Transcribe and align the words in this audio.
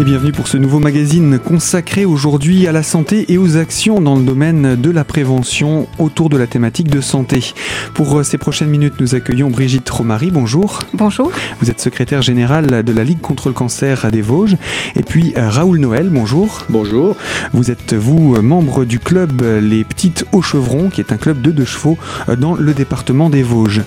Et 0.00 0.04
bienvenue 0.04 0.32
pour 0.32 0.48
ce 0.48 0.56
nouveau 0.56 0.78
magazine 0.78 1.38
consacré 1.38 2.06
aujourd'hui 2.06 2.66
à 2.66 2.72
la 2.72 2.82
santé 2.82 3.30
et 3.30 3.36
aux 3.36 3.58
actions 3.58 4.00
dans 4.00 4.16
le 4.16 4.22
domaine 4.22 4.74
de 4.74 4.90
la 4.90 5.04
prévention 5.04 5.88
autour 5.98 6.30
de 6.30 6.38
la 6.38 6.46
thématique 6.46 6.88
de 6.88 7.02
santé. 7.02 7.52
Pour 7.92 8.18
euh, 8.18 8.22
ces 8.22 8.38
prochaines 8.38 8.70
minutes, 8.70 8.94
nous 8.98 9.14
accueillons 9.14 9.50
Brigitte 9.50 9.90
Romary. 9.90 10.30
Bonjour. 10.30 10.78
Bonjour. 10.94 11.30
Vous 11.60 11.70
êtes 11.70 11.82
secrétaire 11.82 12.22
générale 12.22 12.82
de 12.82 12.92
la 12.94 13.04
Ligue 13.04 13.20
contre 13.20 13.48
le 13.48 13.52
cancer 13.52 14.06
à 14.06 14.10
des 14.10 14.22
Vosges. 14.22 14.56
Et 14.96 15.02
puis 15.02 15.34
euh, 15.36 15.50
Raoul 15.50 15.78
Noël, 15.78 16.08
bonjour. 16.08 16.64
Bonjour. 16.70 17.14
Vous 17.52 17.70
êtes, 17.70 17.92
vous, 17.92 18.36
euh, 18.36 18.40
membre 18.40 18.86
du 18.86 19.00
club 19.00 19.42
Les 19.60 19.84
Petites 19.84 20.24
Hauts 20.32 20.40
Chevrons, 20.40 20.88
qui 20.88 21.02
est 21.02 21.12
un 21.12 21.18
club 21.18 21.42
de 21.42 21.50
deux 21.50 21.66
chevaux 21.66 21.98
dans 22.38 22.54
le 22.54 22.72
département 22.72 23.28
des 23.28 23.42
Vosges. 23.42 23.82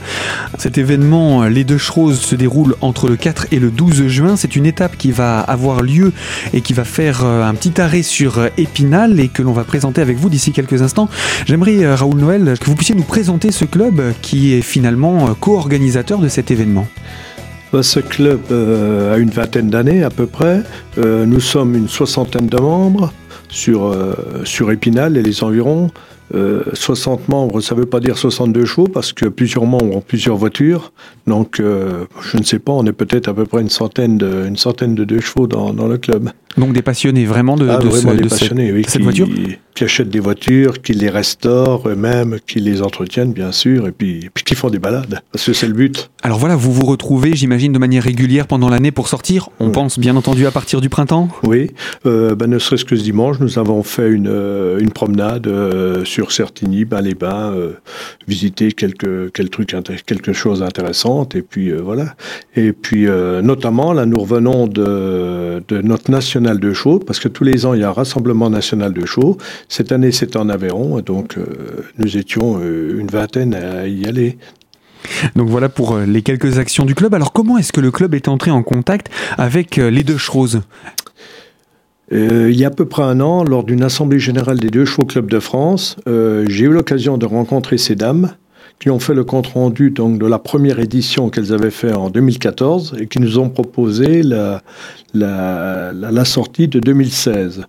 Cet 0.60 0.78
événement, 0.78 1.46
les 1.46 1.64
deux 1.64 1.80
chevaux, 1.80 2.14
se 2.14 2.36
déroule 2.36 2.76
entre 2.82 3.10
le 3.10 3.16
4 3.16 3.48
et 3.50 3.58
le 3.58 3.72
12 3.72 4.06
juin. 4.10 4.36
C'est 4.36 4.56
une 4.56 4.68
étape 4.68 4.96
qui 4.96 5.12
va 5.12 5.40
avoir 5.40 5.82
lieu 5.82 6.03
et 6.54 6.62
qui 6.62 6.74
va 6.74 6.84
faire 6.84 7.24
euh, 7.24 7.44
un 7.44 7.54
petit 7.54 7.80
arrêt 7.80 8.04
sur 8.04 8.40
euh, 8.40 8.48
Épinal 8.58 9.20
et 9.20 9.28
que 9.28 9.42
l'on 9.42 9.54
va 9.54 9.64
présenter 9.64 10.02
avec 10.02 10.18
vous 10.18 10.30
d'ici 10.30 10.52
quelques 10.52 10.82
instants. 10.82 11.10
J'aimerais, 11.46 11.84
euh, 11.84 11.96
Raoul 11.96 12.18
Noël, 12.18 12.54
que 12.60 12.66
vous 12.66 12.76
puissiez 12.76 12.96
nous 12.96 13.04
présenter 13.04 13.52
ce 13.52 13.66
club 13.66 14.02
qui 14.22 14.54
est 14.54 14.62
finalement 14.62 15.34
co-organisateur 15.40 16.20
de 16.20 16.28
cet 16.28 16.52
événement. 16.52 16.88
Bah, 17.72 17.84
ce 17.84 18.00
club 18.00 18.42
a 18.52 19.18
une 19.18 19.32
vingtaine 19.32 19.70
d'années 19.70 20.04
à 20.04 20.12
peu 20.12 20.28
près. 20.28 20.62
nous 20.98 21.40
sommes 21.40 21.76
une 21.76 21.88
soixantaine 21.88 22.46
de 22.46 22.58
membres 22.58 23.12
sur, 23.54 23.96
sur 24.44 24.72
Épinal 24.72 25.18
et 25.18 25.22
les 25.24 25.44
environs. 25.44 25.92
60 26.74 27.20
euh, 27.20 27.24
membres, 27.28 27.62
ça 27.62 27.76
ne 27.76 27.82
veut 27.82 27.86
pas 27.86 28.00
dire 28.00 28.18
62 28.18 28.66
chevaux 28.66 28.88
parce 28.88 29.14
que 29.14 29.28
plusieurs 29.28 29.66
membres 29.66 29.96
ont 29.96 30.02
plusieurs 30.02 30.36
voitures. 30.36 30.92
Donc, 31.28 31.60
euh, 31.60 32.06
je 32.22 32.38
ne 32.38 32.44
sais 32.44 32.60
pas, 32.60 32.72
on 32.72 32.86
est 32.86 32.94
peut-être 32.94 33.28
à 33.28 33.34
peu 33.34 33.46
près 33.46 33.62
une 33.62 33.70
centaine 33.70 34.18
de, 34.18 34.46
une 34.48 34.58
centaine 34.58 34.96
de 34.96 35.04
deux 35.04 35.20
chevaux 35.20 35.48
dans, 35.48 35.74
dans 35.74 35.88
le 35.88 35.98
club. 35.98 36.32
Donc 36.58 36.74
des 36.74 36.82
passionnés 36.82 37.26
vraiment 37.26 37.56
de, 37.56 37.68
ah, 37.70 37.78
de, 37.78 37.88
vraiment 37.88 38.16
des 38.16 38.28
passionnés, 38.28 38.68
cette, 38.68 38.76
oui, 38.76 38.86
cette 38.88 39.02
voiture? 39.04 39.28
Qui 39.76 39.84
achètent 39.84 40.10
des 40.10 40.20
voitures, 40.20 40.82
qui 40.82 40.94
les 40.94 41.10
restaurent 41.10 41.88
eux-mêmes, 41.88 42.38
qui 42.46 42.60
les 42.60 42.82
entretiennent 42.82 43.34
bien 43.34 43.52
sûr, 43.52 43.88
et 43.88 43.92
puis, 43.92 44.30
puis 44.34 44.44
qui 44.44 44.56
font 44.56 44.70
des 44.70 44.80
balades, 44.80 45.22
parce 45.32 45.46
que 45.46 45.54
c'est 45.54 45.68
le 45.68 45.74
but. 45.74 46.10
Alors 46.22 46.40
voilà, 46.40 46.56
vous 46.56 46.72
vous 46.72 46.86
retrouvez, 46.86 47.36
j'imagine, 47.36 47.74
de 47.74 47.80
manière 47.80 48.04
régulière 48.04 48.48
pendant 48.48 48.70
l'année 48.70 48.92
pour 48.92 49.08
sortir. 49.08 49.50
On 49.60 49.72
pense 49.72 50.00
bien 50.00 50.16
entendu 50.16 50.46
à 50.46 50.52
partir 50.52 50.80
du 50.82 50.90
printemps? 50.90 51.30
Oui, 51.44 51.72
euh, 52.06 52.36
ben, 52.36 52.50
ne 52.50 52.60
serait-ce 52.60 52.86
que 52.86 52.96
ce 52.96 53.04
dimanche, 53.04 53.40
nous 53.40 53.60
avons 53.60 53.84
fait 53.84 54.10
une, 54.10 54.28
euh, 54.28 54.80
une 54.80 54.92
promenade 54.92 55.48
euh, 55.48 56.06
sur 56.06 56.32
Certigny, 56.32 56.86
ben, 56.86 57.02
les 57.02 57.16
bains, 57.16 57.52
euh, 57.54 57.74
visiter 58.28 58.72
quelques, 58.72 59.32
quelques 59.34 59.52
trucs, 59.52 59.76
quelque 60.06 60.34
chose 60.34 60.64
intéressantes, 60.64 61.36
et 61.36 61.42
puis 61.42 61.70
euh, 61.70 61.82
voilà. 61.84 62.16
Et 62.56 62.74
puis 62.74 63.08
notamment, 63.44 63.94
là, 63.94 64.06
nous 64.06 64.20
revenons 64.20 64.68
de, 64.68 65.64
de 65.68 65.82
notre 65.82 66.10
national 66.12 66.60
de 66.60 66.74
chaux, 66.74 67.00
parce 67.00 67.20
que 67.20 67.28
tous 67.28 67.44
les 67.44 67.66
ans, 67.66 67.74
il 67.74 67.82
y 67.82 67.84
a 67.84 67.90
un 67.90 67.94
rassemblement 67.94 68.50
national 68.50 68.94
de 68.94 69.06
chaux. 69.06 69.38
Cette 69.70 69.92
année, 69.92 70.12
c'est 70.12 70.36
en 70.36 70.50
Aveyron, 70.50 71.00
donc 71.02 71.38
euh, 71.38 71.46
nous 71.98 72.18
étions 72.18 72.60
euh, 72.62 73.00
une 73.00 73.08
vingtaine 73.08 73.54
à 73.54 73.88
y 73.88 74.06
aller. 74.06 74.38
Donc 75.36 75.50
voilà 75.50 75.70
pour 75.70 75.96
euh, 75.96 76.06
les 76.06 76.22
quelques 76.22 76.60
actions 76.60 76.86
du 76.86 76.96
club. 76.96 77.14
Alors 77.14 77.34
comment 77.34 77.58
est-ce 77.58 77.74
que 77.74 77.82
le 77.82 77.92
club 77.92 78.14
est 78.14 78.28
entré 78.28 78.52
en 78.52 78.64
contact 78.64 79.10
avec 79.38 79.78
les 79.78 80.04
deux 80.04 80.18
Chevaux 80.18 80.60
il 82.12 82.52
y 82.52 82.64
a 82.64 82.68
à 82.68 82.70
peu 82.70 82.86
près 82.86 83.02
un 83.02 83.20
an, 83.22 83.44
lors 83.44 83.64
d'une 83.64 83.82
assemblée 83.82 84.20
générale 84.20 84.60
des 84.60 84.70
deux 84.70 84.86
chevaux 84.86 85.06
clubs 85.06 85.32
de 85.32 85.40
France, 85.40 85.96
j'ai 86.06 86.66
eu 86.66 86.72
l'occasion 86.72 87.18
de 87.18 87.26
rencontrer 87.26 87.80
ces 87.80 87.96
dames 87.96 88.36
qui 88.80 88.90
ont 88.90 89.00
fait 89.00 89.14
le 89.14 89.24
compte-rendu 89.24 89.92
donc, 89.92 90.20
de 90.20 90.26
la 90.26 90.40
première 90.40 90.80
édition 90.80 91.30
qu'elles 91.30 91.54
avaient 91.54 91.72
fait 91.72 91.94
en 91.94 92.10
2014 92.10 92.98
et 93.00 93.08
qui 93.08 93.20
nous 93.20 93.40
ont 93.40 93.50
proposé 93.50 94.24
la, 94.24 94.62
la, 95.14 95.94
la, 95.94 96.26
sortie 96.26 96.68
de 96.68 96.80
2016. 96.80 97.62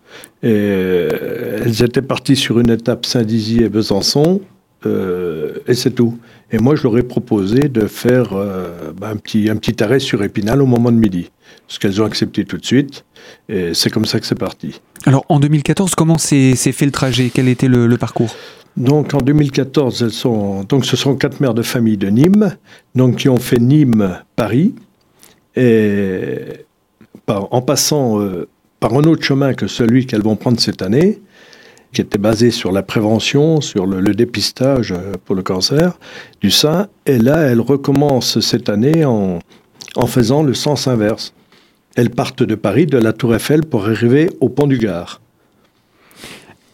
Et 0.42 0.48
euh, 0.50 1.60
elles 1.64 1.82
étaient 1.82 2.02
parties 2.02 2.36
sur 2.36 2.58
une 2.58 2.70
étape 2.70 3.06
Saint-Dizier 3.06 3.64
et 3.64 3.68
Besançon, 3.68 4.40
euh, 4.86 5.58
et 5.66 5.74
c'est 5.74 5.92
tout. 5.92 6.18
Et 6.50 6.58
moi, 6.58 6.76
je 6.76 6.82
leur 6.82 6.96
ai 6.98 7.02
proposé 7.02 7.68
de 7.68 7.86
faire 7.86 8.32
euh, 8.32 8.92
bah, 8.92 9.08
un, 9.10 9.16
petit, 9.16 9.48
un 9.50 9.56
petit 9.56 9.82
arrêt 9.82 9.98
sur 9.98 10.22
Épinal 10.22 10.62
au 10.62 10.66
moment 10.66 10.92
de 10.92 10.96
midi. 10.96 11.30
Ce 11.68 11.78
qu'elles 11.78 12.00
ont 12.00 12.04
accepté 12.04 12.44
tout 12.44 12.58
de 12.58 12.64
suite. 12.64 13.04
Et 13.48 13.74
c'est 13.74 13.90
comme 13.90 14.04
ça 14.04 14.20
que 14.20 14.26
c'est 14.26 14.38
parti. 14.38 14.80
Alors, 15.04 15.24
en 15.28 15.40
2014, 15.40 15.94
comment 15.94 16.18
s'est 16.18 16.54
fait 16.54 16.86
le 16.86 16.92
trajet? 16.92 17.30
Quel 17.32 17.48
était 17.48 17.68
le, 17.68 17.86
le 17.86 17.96
parcours? 17.96 18.34
Donc 18.76 19.14
en 19.14 19.18
2014, 19.18 20.02
elles 20.02 20.10
sont, 20.10 20.64
donc 20.64 20.84
ce 20.84 20.96
sont 20.96 21.14
quatre 21.14 21.40
mères 21.40 21.54
de 21.54 21.62
famille 21.62 21.96
de 21.96 22.08
Nîmes, 22.08 22.56
donc 22.96 23.16
qui 23.16 23.28
ont 23.28 23.36
fait 23.36 23.60
Nîmes-Paris, 23.60 24.74
et 25.54 26.38
en 27.28 27.62
passant 27.62 28.20
euh, 28.20 28.48
par 28.80 28.94
un 28.94 29.04
autre 29.04 29.22
chemin 29.22 29.54
que 29.54 29.66
celui 29.66 30.06
qu'elles 30.06 30.22
vont 30.22 30.36
prendre 30.36 30.58
cette 30.58 30.82
année, 30.82 31.20
qui 31.94 32.02
était 32.02 32.18
basé 32.18 32.50
sur 32.50 32.72
la 32.72 32.82
prévention, 32.82 33.62
sur 33.62 33.86
le, 33.86 34.14
dépistage 34.14 34.92
euh, 34.92 35.14
pour 35.24 35.34
le 35.34 35.42
cancer 35.42 35.98
du 36.42 36.50
sein. 36.50 36.88
Et 37.06 37.18
là, 37.18 37.38
elles 37.38 37.60
recommencent 37.60 38.40
cette 38.40 38.68
année 38.68 39.04
en, 39.04 39.38
en 39.96 40.06
faisant 40.06 40.42
le 40.42 40.52
sens 40.52 40.86
inverse. 40.86 41.32
Elles 41.96 42.10
partent 42.10 42.42
de 42.42 42.54
Paris, 42.54 42.86
de 42.86 42.98
la 42.98 43.12
Tour 43.12 43.34
Eiffel, 43.34 43.64
pour 43.64 43.86
arriver 43.86 44.28
au 44.40 44.48
pont 44.48 44.66
du 44.66 44.78
Gard. 44.78 45.20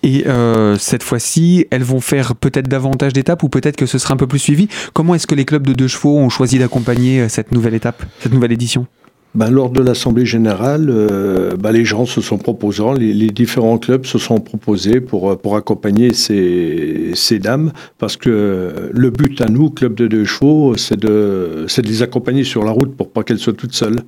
Et 0.02 0.26
euh, 0.26 0.76
cette 0.78 1.02
fois-ci, 1.02 1.66
elles 1.70 1.82
vont 1.82 2.00
faire 2.00 2.34
peut-être 2.34 2.68
davantage 2.68 3.12
d'étapes 3.12 3.42
ou 3.42 3.48
peut-être 3.48 3.76
que 3.76 3.86
ce 3.86 3.98
sera 3.98 4.14
un 4.14 4.16
peu 4.16 4.26
plus 4.26 4.38
suivi. 4.38 4.68
Comment 4.94 5.14
est-ce 5.14 5.26
que 5.26 5.34
les 5.34 5.44
clubs 5.44 5.66
de 5.66 5.74
deux 5.74 5.88
chevaux 5.88 6.18
ont 6.18 6.30
choisi 6.30 6.58
d'accompagner 6.58 7.20
euh, 7.20 7.28
cette 7.28 7.52
nouvelle 7.52 7.74
étape, 7.74 8.02
cette 8.20 8.32
nouvelle 8.32 8.52
édition? 8.52 8.86
Ben, 9.34 9.50
lors 9.50 9.70
de 9.70 9.80
l'Assemblée 9.80 10.26
générale, 10.26 10.88
euh, 10.90 11.56
ben, 11.56 11.70
les 11.70 11.84
gens 11.84 12.04
se 12.04 12.20
sont 12.20 12.38
proposants, 12.38 12.92
les, 12.92 13.30
différents 13.30 13.78
clubs 13.78 14.04
se 14.04 14.18
sont 14.18 14.40
proposés 14.40 15.00
pour, 15.00 15.38
pour 15.38 15.56
accompagner 15.56 16.12
ces, 16.14 17.38
dames, 17.38 17.72
parce 17.98 18.16
que 18.16 18.90
le 18.92 19.10
but 19.10 19.40
à 19.40 19.46
nous, 19.46 19.70
club 19.70 19.94
de 19.94 20.08
deux 20.08 20.24
chevaux, 20.24 20.76
c'est 20.76 20.98
de, 20.98 21.66
les 21.82 22.02
accompagner 22.02 22.42
sur 22.42 22.64
la 22.64 22.72
route 22.72 22.96
pour 22.96 23.10
pas 23.10 23.22
qu'elles 23.22 23.38
soient 23.38 23.52
toutes 23.52 23.74
seules. 23.74 24.00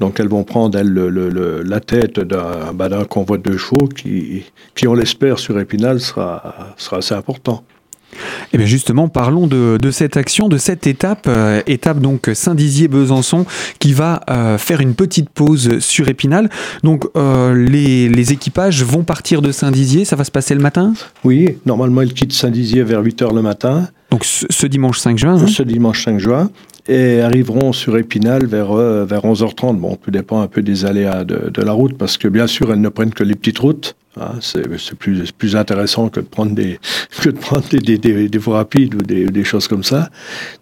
Donc 0.00 0.20
elles 0.20 0.28
vont 0.28 0.44
prendre 0.44 0.78
elles, 0.78 0.92
le, 0.92 1.62
la 1.62 1.80
tête 1.80 2.20
bah, 2.20 2.88
d'un 2.88 3.04
convoi 3.04 3.36
de 3.36 3.56
chevaux 3.56 3.88
qui, 3.88 4.44
qui 4.74 4.86
on 4.86 4.94
l'espère, 4.94 5.38
sur 5.38 5.58
Épinal 5.58 6.00
sera 6.00 6.74
assez 6.92 7.14
important. 7.14 7.64
Et 8.12 8.54
eh 8.54 8.58
bien 8.58 8.66
justement, 8.66 9.08
parlons 9.08 9.46
de, 9.46 9.78
de, 9.80 9.90
cette 9.90 10.16
action, 10.16 10.48
de 10.48 10.56
cette 10.56 10.86
étape, 10.86 11.26
euh, 11.28 11.60
étape 11.66 12.00
donc 12.00 12.30
Saint-Dizier-Besançon, 12.32 13.44
qui 13.78 13.92
va 13.92 14.20
euh, 14.30 14.56
faire 14.56 14.80
une 14.80 14.94
petite 14.94 15.28
pause 15.28 15.80
sur 15.80 16.08
Épinal. 16.08 16.48
Donc 16.82 17.04
euh, 17.16 17.54
les, 17.54 18.08
les, 18.08 18.32
équipages 18.32 18.82
vont 18.82 19.04
partir 19.04 19.42
de 19.42 19.52
Saint-Dizier, 19.52 20.06
ça 20.06 20.16
va 20.16 20.24
se 20.24 20.30
passer 20.30 20.54
le 20.54 20.60
matin? 20.60 20.94
Oui, 21.24 21.58
normalement 21.66 22.00
ils 22.00 22.14
quittent 22.14 22.32
Saint-Dizier 22.32 22.82
vers 22.84 23.02
8h 23.02 23.34
le 23.34 23.42
matin. 23.42 23.88
Donc 24.10 24.24
ce, 24.24 24.66
dimanche 24.66 24.98
5 24.98 25.18
juin 25.18 25.42
hein? 25.42 25.46
Ce 25.46 25.62
dimanche 25.62 26.04
5 26.04 26.18
juin 26.18 26.50
et 26.88 27.20
arriveront 27.20 27.74
sur 27.74 27.98
Épinal 27.98 28.46
vers, 28.46 28.72
vers 28.72 29.22
11h30. 29.22 29.76
Bon, 29.76 29.96
tout 29.96 30.10
dépend 30.10 30.40
un 30.40 30.46
peu 30.46 30.62
des 30.62 30.86
aléas 30.86 31.24
de, 31.24 31.50
de, 31.50 31.62
la 31.62 31.72
route, 31.72 31.98
parce 31.98 32.16
que 32.16 32.28
bien 32.28 32.46
sûr, 32.46 32.72
elles 32.72 32.80
ne 32.80 32.88
prennent 32.88 33.12
que 33.12 33.24
les 33.24 33.34
petites 33.34 33.58
routes. 33.58 33.94
Hein, 34.20 34.38
c'est 34.40 34.94
plus, 34.96 35.30
plus 35.32 35.56
intéressant 35.56 36.08
que 36.08 36.20
de 36.20 36.26
prendre 36.26 36.52
des, 36.52 36.78
que 37.22 37.30
de 37.30 37.38
prendre 37.38 37.66
des, 37.68 37.98
des, 37.98 38.28
des, 38.28 38.38
voies 38.38 38.56
rapides 38.56 38.94
ou 38.94 38.98
des, 38.98 39.26
des, 39.26 39.44
choses 39.44 39.68
comme 39.68 39.84
ça. 39.84 40.10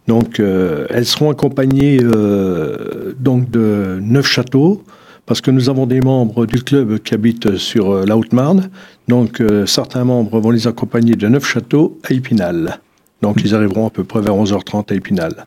Donc, 0.06 0.40
euh, 0.40 0.86
elles 0.90 1.06
seront 1.06 1.30
accompagnées 1.30 1.98
euh, 2.02 3.14
donc 3.18 3.50
de 3.50 3.98
neuf 4.02 4.26
châteaux, 4.26 4.82
parce 5.24 5.40
que 5.40 5.50
nous 5.50 5.68
avons 5.68 5.86
des 5.86 6.00
membres 6.00 6.46
du 6.46 6.62
club 6.62 6.98
qui 6.98 7.14
habitent 7.14 7.56
sur 7.56 7.90
euh, 7.90 8.04
la 8.04 8.16
Haute-Marne. 8.16 8.68
Donc, 9.08 9.42
certains 9.66 10.04
membres 10.04 10.40
vont 10.40 10.50
les 10.50 10.66
accompagner 10.66 11.14
de 11.14 11.28
neuf 11.28 11.46
châteaux 11.46 11.98
à 12.04 12.12
Épinal. 12.12 12.80
Donc, 13.22 13.40
ils 13.44 13.54
arriveront 13.54 13.86
à 13.86 13.90
peu 13.90 14.04
près 14.04 14.20
vers 14.20 14.34
11h30 14.34 14.92
à 14.92 14.94
Épinal. 14.94 15.46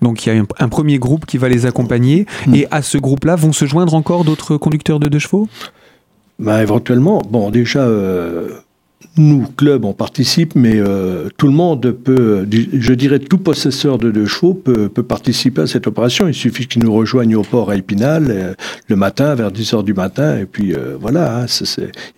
Donc 0.00 0.24
il 0.24 0.34
y 0.34 0.38
a 0.38 0.42
un, 0.60 0.68
premier 0.68 0.98
groupe 0.98 1.26
qui 1.26 1.36
va 1.36 1.50
les 1.50 1.66
accompagner. 1.66 2.24
Mm. 2.46 2.54
Et 2.54 2.66
à 2.70 2.80
ce 2.80 2.96
groupe-là 2.96 3.36
vont 3.36 3.52
se 3.52 3.66
joindre 3.66 3.92
encore 3.92 4.24
d'autres 4.24 4.56
conducteurs 4.56 4.98
de 4.98 5.10
deux 5.10 5.18
chevaux? 5.18 5.46
Bah, 6.38 6.62
Éventuellement. 6.62 7.22
Bon, 7.28 7.50
déjà, 7.50 7.80
euh, 7.80 8.48
nous, 9.16 9.46
club, 9.56 9.84
on 9.84 9.92
participe, 9.92 10.54
mais 10.54 10.74
euh, 10.76 11.28
tout 11.36 11.46
le 11.46 11.52
monde 11.52 11.92
peut, 11.92 12.46
je 12.50 12.94
dirais, 12.94 13.18
tout 13.20 13.38
possesseur 13.38 13.98
de 13.98 14.24
chevaux 14.24 14.54
peut, 14.54 14.88
participer 14.88 15.62
à 15.62 15.66
cette 15.66 15.86
opération. 15.86 16.26
Il 16.26 16.34
suffit 16.34 16.66
qu'ils 16.66 16.82
nous 16.82 16.92
rejoignent 16.92 17.36
au 17.36 17.42
port 17.42 17.70
à 17.70 17.76
Épinal 17.76 18.26
euh, 18.28 18.54
le 18.88 18.96
matin, 18.96 19.34
vers 19.34 19.52
10 19.52 19.74
h 19.74 19.84
du 19.84 19.94
matin, 19.94 20.38
et 20.38 20.46
puis 20.46 20.74
voilà, 21.00 21.42
hein, 21.42 21.46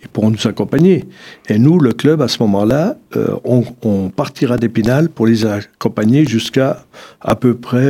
ils 0.01 0.07
pourront 0.07 0.31
nous 0.31 0.47
accompagner. 0.47 1.05
Et 1.49 1.59
nous, 1.59 1.79
le 1.79 1.93
club, 1.93 2.21
à 2.21 2.27
ce 2.27 2.41
moment-là, 2.43 2.97
on, 3.43 3.63
on, 3.83 4.09
partira 4.09 4.57
d'Épinal 4.57 5.09
pour 5.09 5.27
les 5.27 5.45
accompagner 5.45 6.25
jusqu'à 6.25 6.85
à 7.21 7.35
peu 7.35 7.53
près 7.55 7.87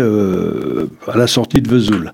à 1.08 1.18
la 1.18 1.28
sortie 1.28 1.62
de 1.62 1.70
Vesoul. 1.70 2.12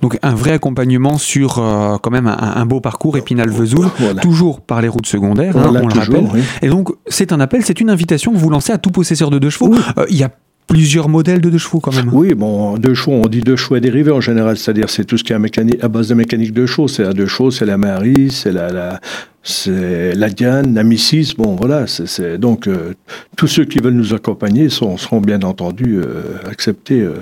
Donc 0.00 0.18
un 0.22 0.34
vrai 0.34 0.52
accompagnement 0.52 1.18
sur 1.18 1.58
euh, 1.58 1.96
quand 2.02 2.10
même 2.10 2.26
un, 2.26 2.36
un, 2.56 2.66
beau 2.66 2.80
parcours 2.80 3.16
Épinal-Vesoul, 3.16 3.86
voilà. 3.98 4.20
toujours 4.20 4.60
par 4.60 4.82
les 4.82 4.88
routes 4.88 5.06
secondaires, 5.06 5.56
hein, 5.56 5.62
voilà, 5.62 5.82
on 5.84 5.88
toujours, 5.88 6.14
le 6.14 6.20
rappelle. 6.20 6.40
Oui. 6.40 6.46
Et 6.62 6.68
donc 6.68 6.90
c'est 7.06 7.32
un 7.32 7.40
appel, 7.40 7.64
c'est 7.64 7.80
une 7.80 7.90
invitation 7.90 8.32
que 8.32 8.38
vous 8.38 8.50
lancez 8.50 8.72
à 8.72 8.78
tout 8.78 8.90
possesseur 8.90 9.30
de 9.30 9.38
deux 9.38 9.50
chevaux. 9.50 9.72
Il 9.72 9.78
oui. 9.78 9.82
euh, 9.98 10.06
y 10.10 10.22
a 10.22 10.30
plusieurs 10.66 11.08
modèles 11.08 11.40
de 11.40 11.50
deux 11.50 11.58
chevaux 11.58 11.80
quand 11.80 11.94
même. 11.94 12.08
Oui, 12.12 12.34
bon, 12.34 12.78
deux 12.78 12.94
chevaux, 12.94 13.12
on 13.12 13.28
dit 13.28 13.40
deux 13.40 13.56
chevaux 13.56 13.78
dérivés 13.78 14.12
en 14.12 14.20
général, 14.20 14.56
c'est-à-dire 14.56 14.88
c'est 14.88 15.04
tout 15.04 15.18
ce 15.18 15.24
qui 15.24 15.32
est 15.32 15.36
à, 15.36 15.38
mécanique, 15.38 15.82
à 15.82 15.88
base 15.88 16.08
de 16.08 16.14
mécanique 16.14 16.52
de 16.52 16.66
chevaux. 16.66 16.88
C'est 16.88 17.02
la 17.02 17.12
deux 17.12 17.26
chevaux, 17.26 17.50
c'est 17.50 17.66
la 17.66 17.76
Marie, 17.76 18.30
c'est 18.30 18.52
la, 18.52 18.70
la 18.70 19.00
c'est 19.42 20.14
la 20.14 20.30
Diane, 20.30 20.74
la 20.74 20.84
Missis, 20.84 21.34
bon 21.36 21.56
voilà, 21.56 21.86
c'est 21.86 22.38
donc 22.38 22.68
euh, 22.68 22.94
tous 23.36 23.48
ceux 23.48 23.64
qui 23.64 23.80
veulent 23.80 23.94
nous 23.94 24.14
accompagner 24.14 24.68
sont, 24.68 24.96
seront 24.96 25.20
bien 25.20 25.42
entendu 25.42 25.96
euh, 25.96 26.38
acceptés. 26.48 27.00
Euh, 27.00 27.16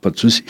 pas 0.00 0.10
de 0.10 0.18
souci. 0.18 0.44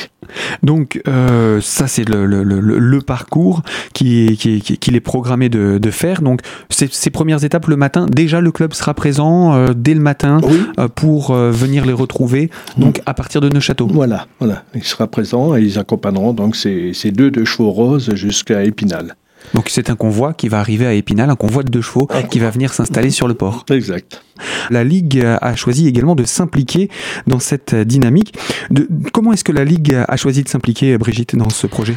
Donc 0.62 1.00
euh, 1.08 1.60
ça 1.60 1.86
c'est 1.86 2.08
le, 2.08 2.26
le, 2.26 2.42
le, 2.44 2.60
le, 2.60 3.00
parcours 3.00 3.62
qui 3.92 4.26
est, 4.26 4.36
qui, 4.36 4.56
est, 4.56 4.76
qui 4.76 4.94
est 4.94 5.00
programmé 5.00 5.48
de, 5.48 5.78
de 5.78 5.90
faire. 5.90 6.22
Donc 6.22 6.40
ces, 6.70 6.88
ces, 6.90 7.10
premières 7.10 7.44
étapes 7.44 7.66
le 7.66 7.76
matin, 7.76 8.06
déjà 8.10 8.40
le 8.40 8.52
club 8.52 8.72
sera 8.72 8.94
présent 8.94 9.54
euh, 9.54 9.72
dès 9.74 9.94
le 9.94 10.00
matin 10.00 10.40
oui. 10.42 10.62
euh, 10.78 10.88
pour 10.88 11.32
venir 11.34 11.84
les 11.84 11.92
retrouver. 11.92 12.50
Donc 12.76 13.00
à 13.06 13.14
partir 13.14 13.40
de 13.40 13.48
Neuchâteau. 13.48 13.86
Voilà, 13.88 14.26
voilà, 14.38 14.64
il 14.74 14.84
sera 14.84 15.06
présent 15.06 15.56
et 15.56 15.62
ils 15.62 15.78
accompagneront 15.78 16.32
donc 16.32 16.56
ces, 16.56 16.92
ces 16.94 17.10
deux 17.10 17.30
de 17.30 17.44
chevaux 17.44 17.70
roses 17.70 18.14
jusqu'à 18.14 18.64
Épinal. 18.64 19.16
Donc 19.54 19.68
c'est 19.68 19.90
un 19.90 19.96
convoi 19.96 20.32
qui 20.32 20.48
va 20.48 20.60
arriver 20.60 20.86
à 20.86 20.94
Épinal, 20.94 21.30
un 21.30 21.36
convoi 21.36 21.62
de 21.62 21.70
deux 21.70 21.82
chevaux 21.82 22.08
qui 22.30 22.38
va 22.38 22.50
venir 22.50 22.72
s'installer 22.72 23.10
sur 23.10 23.28
le 23.28 23.34
port. 23.34 23.64
Exact. 23.70 24.22
La 24.70 24.82
Ligue 24.84 25.24
a 25.24 25.54
choisi 25.54 25.86
également 25.86 26.14
de 26.14 26.24
s'impliquer 26.24 26.88
dans 27.26 27.38
cette 27.38 27.74
dynamique. 27.74 28.34
De, 28.70 28.88
comment 29.12 29.32
est-ce 29.32 29.44
que 29.44 29.52
la 29.52 29.64
Ligue 29.64 29.94
a 29.94 30.16
choisi 30.16 30.42
de 30.42 30.48
s'impliquer, 30.48 30.96
Brigitte, 30.98 31.36
dans 31.36 31.50
ce 31.50 31.66
projet? 31.66 31.96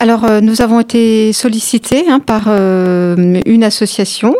Alors, 0.00 0.24
euh, 0.24 0.40
nous 0.40 0.60
avons 0.60 0.80
été 0.80 1.32
sollicités 1.32 2.04
hein, 2.08 2.20
par 2.20 2.44
euh, 2.48 3.40
une 3.46 3.64
association 3.64 4.34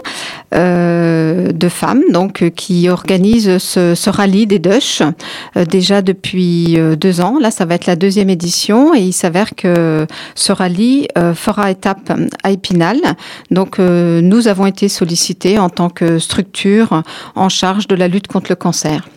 euh, 0.54 1.52
de 1.52 1.68
femmes 1.68 2.02
donc 2.10 2.50
qui 2.50 2.88
organise 2.88 3.58
ce, 3.58 4.10
rallye 4.10 4.46
des 4.46 4.58
Dush 4.58 5.02
déjà 5.56 6.02
depuis 6.02 6.76
deux 6.96 7.20
ans. 7.20 7.38
Là, 7.40 7.50
ça 7.50 7.64
va 7.64 7.74
être 7.74 7.86
la 7.86 7.96
deuxième 7.96 8.30
édition 8.30 8.94
et 8.94 9.00
il 9.00 9.12
s'avère 9.12 9.54
que 9.54 10.06
ce 10.34 10.52
rallye 10.52 11.08
fera 11.34 11.70
étape 11.70 12.12
à 12.42 12.50
Épinal. 12.50 12.98
Donc, 13.50 13.78
nous 13.78 14.48
avons 14.48 14.66
été 14.66 14.88
sollicités 14.88 15.58
en 15.58 15.70
tant 15.70 15.88
que 15.88 16.18
structure 16.18 17.02
en 17.34 17.48
charge 17.48 17.88
de 17.88 17.94
la 17.94 18.08
lutte 18.08 18.28
contre 18.28 18.50
le 18.50 18.56
cancer. 18.56 19.08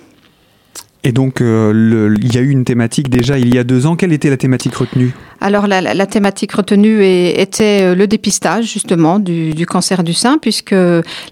Et 1.08 1.14
donc, 1.14 1.40
euh, 1.40 2.14
il 2.22 2.36
y 2.36 2.38
a 2.38 2.42
eu 2.42 2.50
une 2.50 2.66
thématique 2.66 3.10
déjà 3.10 3.40
il 3.40 3.56
y 3.56 3.58
a 3.58 3.64
deux 3.64 3.86
ans. 3.86 3.96
Quelle 3.96 4.12
était 4.12 4.30
la 4.30 4.36
thématique 4.36 4.76
retenue? 4.76 5.14
Alors, 5.40 5.66
la, 5.66 6.06
thématique 6.06 6.52
retenue 6.52 7.02
était 7.02 7.96
le 7.96 8.08
dépistage, 8.08 8.66
justement, 8.66 9.18
du, 9.18 9.66
cancer 9.66 10.04
du 10.04 10.14
sein, 10.14 10.38
puisque 10.38 10.76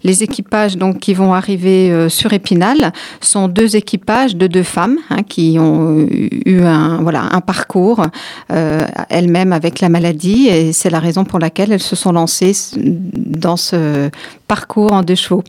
les 0.03 0.23
équipages 0.23 0.77
donc, 0.77 0.99
qui 0.99 1.13
vont 1.13 1.33
arriver 1.33 1.91
euh, 1.91 2.07
sur 2.07 2.31
Épinal 2.31 2.93
sont 3.19 3.49
deux 3.49 3.75
équipages 3.75 4.37
de 4.37 4.47
deux 4.47 4.63
femmes 4.63 4.97
hein, 5.09 5.23
qui 5.23 5.57
ont 5.59 6.07
eu 6.09 6.61
un, 6.61 7.01
voilà, 7.01 7.23
un 7.33 7.41
parcours 7.41 8.05
euh, 8.53 8.79
elles-mêmes 9.09 9.51
avec 9.51 9.81
la 9.81 9.89
maladie. 9.89 10.47
Et 10.47 10.71
c'est 10.71 10.89
la 10.89 11.01
raison 11.01 11.25
pour 11.25 11.39
laquelle 11.39 11.73
elles 11.73 11.81
se 11.81 11.97
sont 11.97 12.13
lancées 12.13 12.53
dans 12.77 13.57
ce 13.57 14.09
parcours 14.47 14.93
en 14.93 15.03
deux 15.03 15.15
chevaux. 15.15 15.43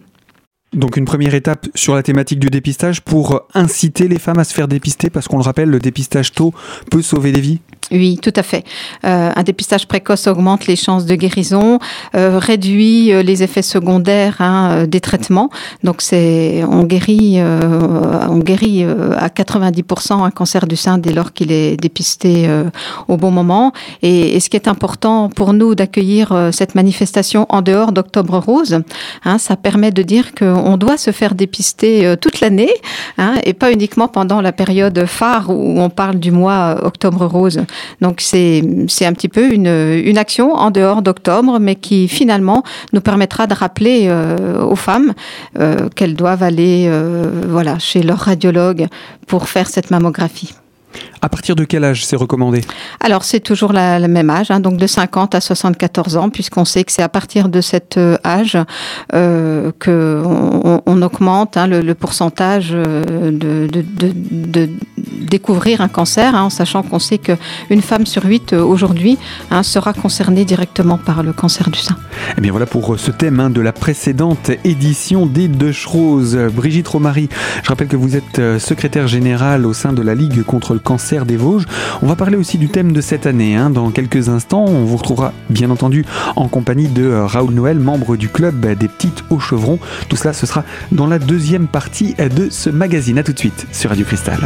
Donc 0.72 0.96
une 0.96 1.04
première 1.04 1.34
étape 1.34 1.68
sur 1.74 1.94
la 1.94 2.02
thématique 2.02 2.38
du 2.38 2.48
dépistage 2.48 3.00
pour 3.00 3.46
inciter 3.54 4.08
les 4.08 4.18
femmes 4.18 4.38
à 4.38 4.44
se 4.44 4.52
faire 4.52 4.68
dépister 4.68 5.10
parce 5.10 5.28
qu'on 5.28 5.38
le 5.38 5.42
rappelle, 5.42 5.70
le 5.70 5.78
dépistage 5.78 6.32
tôt 6.32 6.52
peut 6.90 7.02
sauver 7.02 7.32
des 7.32 7.40
vies. 7.40 7.60
Oui, 7.92 8.18
tout 8.20 8.32
à 8.34 8.42
fait. 8.42 8.64
Euh, 9.04 9.30
un 9.34 9.42
dépistage 9.44 9.86
précoce 9.86 10.26
augmente 10.26 10.66
les 10.66 10.74
chances 10.76 11.06
de 11.06 11.14
guérison, 11.14 11.78
euh, 12.16 12.38
réduit 12.38 13.12
euh, 13.12 13.22
les 13.22 13.42
effets 13.44 13.62
secondaires 13.62 14.36
hein, 14.40 14.86
des 14.86 15.00
traitements. 15.00 15.50
Donc 15.84 16.02
c'est 16.02 16.64
on 16.68 16.82
guérit, 16.82 17.34
euh, 17.36 18.26
on 18.28 18.38
guérit 18.38 18.84
euh, 18.84 19.12
à 19.16 19.28
90% 19.28 20.24
un 20.24 20.30
cancer 20.30 20.66
du 20.66 20.76
sein 20.76 20.98
dès 20.98 21.12
lors 21.12 21.32
qu'il 21.32 21.52
est 21.52 21.76
dépisté 21.76 22.48
euh, 22.48 22.64
au 23.08 23.16
bon 23.16 23.30
moment. 23.30 23.72
Et, 24.02 24.36
et, 24.36 24.40
ce 24.40 24.50
qui 24.50 24.56
est 24.56 24.68
important 24.68 25.28
pour 25.28 25.52
nous 25.52 25.74
d'accueillir 25.74 26.50
cette 26.52 26.74
manifestation 26.74 27.46
en 27.48 27.62
dehors 27.62 27.92
d'Octobre 27.92 28.38
Rose, 28.38 28.80
hein, 29.24 29.38
ça 29.38 29.56
permet 29.56 29.90
de 29.90 30.02
dire 30.02 30.34
qu'on 30.34 30.76
doit 30.76 30.96
se 30.96 31.10
faire 31.10 31.34
dépister 31.34 32.14
toute 32.20 32.40
l'année 32.40 32.70
hein, 33.18 33.34
et 33.44 33.54
pas 33.54 33.72
uniquement 33.72 34.08
pendant 34.08 34.40
la 34.40 34.52
période 34.52 35.04
phare 35.06 35.50
où 35.50 35.80
on 35.80 35.90
parle 35.90 36.16
du 36.16 36.30
mois 36.30 36.80
Octobre 36.84 37.26
Rose. 37.26 37.64
Donc 38.00 38.20
c'est 38.20 38.60
un 38.60 39.12
petit 39.12 39.28
peu 39.28 39.52
une, 39.52 40.18
action 40.18 40.54
en 40.54 40.70
dehors 40.70 41.02
d'octobre, 41.02 41.58
mais 41.60 41.74
qui 41.74 42.08
finalement 42.08 42.62
nous 42.92 43.00
permettra 43.00 43.46
de 43.46 43.54
rappeler 43.54 44.06
euh, 44.08 44.62
aux 44.62 44.76
femmes 44.76 45.12
euh, 45.58 45.88
qu'elles 45.94 46.14
doivent 46.14 46.42
aller 46.42 46.86
euh, 46.88 47.78
chez 47.78 48.02
leur 48.02 48.18
radiologue 48.18 48.86
pour 49.26 49.48
faire 49.48 49.68
cette 49.68 49.90
mammographie. 49.90 50.54
À 51.22 51.28
partir 51.28 51.56
de 51.56 51.64
quel 51.64 51.84
âge 51.84 52.04
c'est 52.04 52.16
recommandé 52.16 52.62
Alors, 53.00 53.24
c'est 53.24 53.40
toujours 53.40 53.72
la, 53.72 53.98
le 53.98 54.08
même 54.08 54.30
âge, 54.30 54.50
hein, 54.50 54.60
donc 54.60 54.76
de 54.76 54.86
50 54.86 55.34
à 55.34 55.40
74 55.40 56.16
ans, 56.16 56.30
puisqu'on 56.30 56.64
sait 56.64 56.84
que 56.84 56.92
c'est 56.92 57.02
à 57.02 57.08
partir 57.08 57.48
de 57.48 57.60
cet 57.60 57.96
euh, 57.96 58.16
âge 58.24 58.58
euh, 59.14 59.72
qu'on 59.82 60.82
on 60.84 61.02
augmente 61.02 61.56
hein, 61.56 61.66
le, 61.66 61.80
le, 61.80 61.94
pourcentage 61.94 62.70
de, 62.70 63.30
de, 63.30 63.66
de, 63.66 64.12
de, 64.12 64.68
découvrir 65.26 65.80
un 65.80 65.88
cancer, 65.88 66.34
hein, 66.34 66.42
en 66.42 66.50
sachant 66.50 66.82
qu'on 66.82 66.98
sait 66.98 67.18
qu'une 67.18 67.82
femme 67.82 68.06
sur 68.06 68.24
huit 68.24 68.52
euh, 68.52 68.62
aujourd'hui 68.62 69.18
sera 69.62 69.92
concernée 69.92 70.44
directement 70.44 70.98
par 70.98 71.22
le 71.22 71.32
cancer 71.32 71.70
du 71.70 71.78
sein. 71.78 71.96
Et 72.28 72.34
eh 72.38 72.40
bien 72.40 72.50
voilà 72.50 72.66
pour 72.66 72.98
ce 72.98 73.10
thème 73.10 73.52
de 73.52 73.60
la 73.60 73.72
précédente 73.72 74.50
édition 74.64 75.26
des 75.26 75.48
Deux 75.48 75.72
Roses. 75.86 76.36
Brigitte 76.54 76.88
Romary, 76.88 77.28
je 77.62 77.68
rappelle 77.68 77.88
que 77.88 77.96
vous 77.96 78.16
êtes 78.16 78.38
euh, 78.38 78.58
secrétaire 78.58 79.08
générale 79.08 79.66
au 79.66 79.72
sein 79.72 79.92
de 79.92 80.02
la 80.02 80.14
Ligue 80.14 80.42
contre 80.42 80.74
le 80.74 80.80
cancer 80.80 81.05
des 81.24 81.36
Vosges. 81.36 81.66
On 82.02 82.06
va 82.06 82.16
parler 82.16 82.36
aussi 82.36 82.58
du 82.58 82.68
thème 82.68 82.92
de 82.92 83.00
cette 83.00 83.26
année. 83.26 83.54
Hein. 83.56 83.70
Dans 83.70 83.90
quelques 83.90 84.28
instants, 84.28 84.64
on 84.66 84.84
vous 84.84 84.96
retrouvera 84.96 85.32
bien 85.50 85.70
entendu 85.70 86.04
en 86.34 86.48
compagnie 86.48 86.88
de 86.88 87.04
euh, 87.04 87.26
Raoul 87.26 87.54
Noël, 87.54 87.78
membre 87.78 88.16
du 88.16 88.28
club 88.28 88.66
des 88.74 88.88
petites 88.88 89.24
hauts 89.30 89.38
chevrons. 89.38 89.78
Tout 90.08 90.16
cela, 90.16 90.32
ce 90.32 90.46
sera 90.46 90.64
dans 90.92 91.06
la 91.06 91.18
deuxième 91.18 91.68
partie 91.68 92.14
de 92.14 92.48
ce 92.50 92.70
magazine. 92.70 93.18
A 93.18 93.22
tout 93.22 93.32
de 93.32 93.38
suite 93.38 93.66
sur 93.72 93.90
Radio 93.90 94.04
Cristal. 94.04 94.40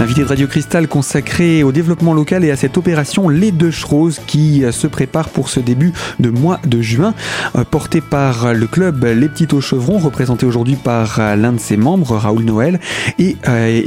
L'invité 0.00 0.22
de 0.22 0.28
Radio 0.28 0.46
Cristal 0.46 0.88
consacré 0.88 1.62
au 1.62 1.72
développement 1.72 2.14
local 2.14 2.42
et 2.42 2.50
à 2.50 2.56
cette 2.56 2.78
opération 2.78 3.28
Les 3.28 3.52
Deux 3.52 3.70
Roses 3.84 4.18
qui 4.26 4.62
se 4.72 4.86
prépare 4.86 5.28
pour 5.28 5.50
ce 5.50 5.60
début 5.60 5.92
de 6.18 6.30
mois 6.30 6.58
de 6.66 6.80
juin, 6.80 7.12
porté 7.70 8.00
par 8.00 8.54
le 8.54 8.66
club 8.66 9.04
Les 9.04 9.28
Petites 9.28 9.52
aux 9.52 9.60
Chevrons, 9.60 9.98
représenté 9.98 10.46
aujourd'hui 10.46 10.76
par 10.76 11.18
l'un 11.36 11.52
de 11.52 11.60
ses 11.60 11.76
membres, 11.76 12.16
Raoul 12.16 12.44
Noël, 12.44 12.80
et 13.18 13.36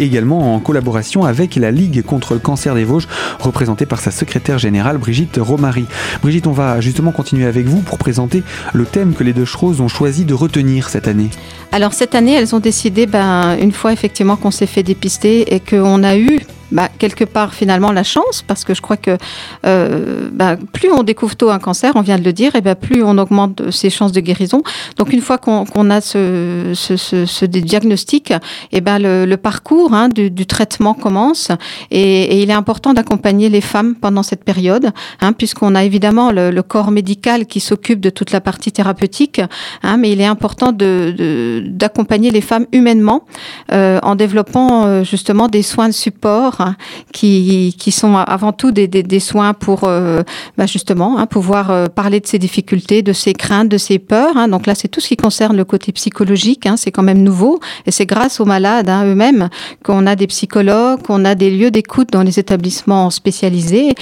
également 0.04 0.54
en 0.54 0.60
collaboration 0.60 1.24
avec 1.24 1.56
la 1.56 1.72
Ligue 1.72 2.04
contre 2.04 2.36
le 2.36 2.40
cancer 2.40 2.76
des 2.76 2.84
Vosges, 2.84 3.08
représentée 3.40 3.88
par 3.88 4.00
sa 4.00 4.12
secrétaire 4.12 4.60
générale 4.60 5.00
Brigitte 5.00 5.40
Romary. 5.42 5.86
Brigitte, 6.22 6.46
on 6.46 6.52
va 6.52 6.80
justement 6.80 7.12
continuer 7.12 7.48
avec 7.48 7.66
vous 7.66 7.82
pour 7.82 7.98
présenter 7.98 8.44
le 8.74 8.86
thème 8.86 9.16
que 9.16 9.24
les 9.24 9.34
Deux 9.34 9.48
Roses 9.52 9.82
ont 9.82 9.88
choisi 9.88 10.26
de 10.26 10.36
retenir 10.36 10.90
cette 10.90 11.08
année. 11.08 11.32
Alors 11.72 11.94
cette 11.94 12.14
année, 12.14 12.34
elles 12.34 12.54
ont 12.54 12.60
décidé, 12.60 13.08
ben, 13.08 13.58
une 13.60 13.72
fois 13.72 13.94
effectivement 13.94 14.36
qu'on 14.36 14.52
s'est 14.52 14.68
fait 14.68 14.84
dépister 14.84 15.56
et 15.56 15.60
qu'on 15.60 16.03
a 16.06 16.16
eu 16.16 16.42
bah, 16.74 16.90
quelque 17.00 17.24
part 17.24 17.54
finalement 17.54 17.92
la 17.92 18.04
chance 18.04 18.44
parce 18.46 18.64
que 18.66 18.74
je 18.74 18.82
crois 18.82 18.98
que 18.98 19.18
euh, 19.66 20.30
bah, 20.32 20.58
plus 20.74 20.92
on 20.92 21.04
découvre 21.04 21.36
tôt 21.36 21.52
un 21.52 21.60
cancer, 21.60 21.94
on 21.96 22.02
vient 22.02 22.18
de 22.18 22.24
le 22.24 22.34
dire, 22.34 22.56
et 22.56 22.62
bah, 22.62 22.76
plus 22.76 23.04
on 23.04 23.18
augmente 23.18 23.72
ses 23.72 23.90
chances 23.90 24.12
de 24.12 24.20
guérison. 24.20 24.64
Donc 24.98 25.14
une 25.14 25.22
fois 25.22 25.38
qu'on 25.38 25.66
qu 25.66 25.80
a 25.92 26.02
ce, 26.02 26.72
ce, 26.74 26.98
ce, 26.98 27.26
ce 27.26 27.46
diagnostic, 27.46 28.34
et 28.72 28.82
ben 28.82 29.00
le, 29.00 29.26
le 29.26 29.38
parcours 29.38 29.94
hein, 29.94 30.10
du, 30.10 30.32
du, 30.32 30.46
traitement 30.46 30.94
commence 30.94 31.52
et, 31.92 32.24
et 32.24 32.42
il 32.42 32.50
est 32.50 32.54
important 32.54 32.94
d'accompagner 32.94 33.50
les 33.50 33.62
femmes 33.62 33.96
pendant 33.96 34.24
cette 34.24 34.44
période, 34.44 34.92
hein, 35.22 35.34
puisqu'on 35.34 35.76
a 35.76 35.84
évidemment 35.84 36.32
le, 36.32 36.50
le, 36.52 36.64
corps 36.64 36.92
médical 36.92 37.46
qui 37.46 37.60
s'occupe 37.60 38.00
de 38.00 38.10
toute 38.10 38.32
la 38.32 38.42
partie 38.42 38.72
thérapeutique, 38.72 39.42
hein, 39.84 39.98
mais 39.98 40.12
il 40.12 40.22
est 40.22 40.26
important 40.26 40.72
d'accompagner 40.72 42.30
de, 42.30 42.34
de, 42.34 42.36
les 42.36 42.42
femmes 42.42 42.66
humainement 42.72 43.26
euh, 43.72 44.00
en 44.02 44.16
développant 44.16 44.86
euh, 44.86 45.04
justement 45.04 45.48
des 45.48 45.62
soins 45.62 45.88
de 45.88 45.94
support 45.94 46.63
hein, 46.64 46.76
qui, 47.12 47.76
qui 47.78 47.92
sont 47.92 48.16
avant 48.16 48.52
tout 48.52 48.72
des, 48.72 49.20
soins 49.20 49.54
pour 49.54 49.82
bah 49.82 50.66
justement 50.66 51.20
hein, 51.20 51.28
pouvoir 51.28 51.90
parler 51.92 52.20
de 52.20 52.28
ses 52.28 52.40
difficultés, 52.40 53.02
de 53.02 53.14
ses 53.14 53.34
craintes, 53.34 53.70
de 53.70 53.78
ses 53.78 54.00
peurs. 54.00 54.38
Hein. 54.38 54.48
Donc 54.48 54.66
là, 54.66 54.76
c'est 54.76 54.88
tout 54.88 55.00
ce 55.00 55.10
qui 55.10 55.18
concerne 55.18 55.56
le 55.56 55.66
côté 55.66 55.92
psychologique. 55.92 56.68
C'est 56.78 56.92
quand 56.92 57.04
même 57.04 57.22
nouveau 57.22 57.60
et 57.86 57.92
c'est 57.92 58.06
grâce 58.06 58.40
aux 58.40 58.46
malades 58.46 58.90
eux-mêmes 59.04 59.50
qu'on 59.84 60.08
a 60.08 60.16
des 60.16 60.28
psychologues, 60.28 61.02
qu'on 61.02 61.26
a 61.26 61.36
des 61.36 61.50
lieux 61.50 61.72
d'écoute 61.72 62.10
dans 62.12 62.24
les 62.24 62.40
établissements 62.40 63.10
spécialisés. 63.10 63.96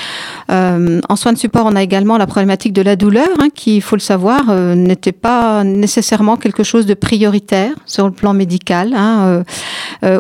Euh, 0.52 1.00
en 1.08 1.16
soins 1.16 1.34
de 1.34 1.38
support, 1.38 1.66
on 1.66 1.76
a 1.76 1.84
également 1.84 2.18
la 2.18 2.28
problématique 2.28 2.74
de 2.74 2.82
la 2.82 2.96
douleur, 2.96 3.28
qui, 3.56 3.78
il 3.78 3.82
faut 3.82 3.96
le 3.96 4.02
savoir, 4.02 4.50
euh, 4.50 4.76
n'était 4.76 5.12
pas 5.12 5.64
nécessairement 5.64 6.38
quelque 6.38 6.64
chose 6.64 6.86
de 6.86 6.94
prioritaire 6.94 7.74
sur 7.86 8.06
le 8.06 8.12
plan 8.12 8.34
médical. 8.34 8.94
Euh, 8.96 9.44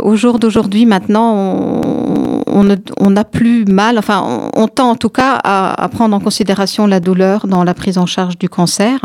au 0.02 0.16
jour 0.16 0.40
d'aujourd'hui, 0.40 0.86
maintenant, 0.86 1.34
on, 1.36 2.31
on 2.48 3.10
n'a 3.10 3.24
plus 3.24 3.66
mal, 3.66 3.98
enfin, 3.98 4.50
on, 4.56 4.68
tend 4.68 4.92
en 4.92 4.96
tout 4.96 5.10
cas 5.10 5.40
à, 5.44 5.90
prendre 5.90 6.16
en 6.16 6.20
considération 6.20 6.88
la 6.88 7.00
douleur 7.00 7.48
dans 7.48 7.64
la 7.64 7.74
prise 7.74 7.98
en 7.98 8.06
charge 8.06 8.38
du 8.38 8.50
cancer. 8.50 9.00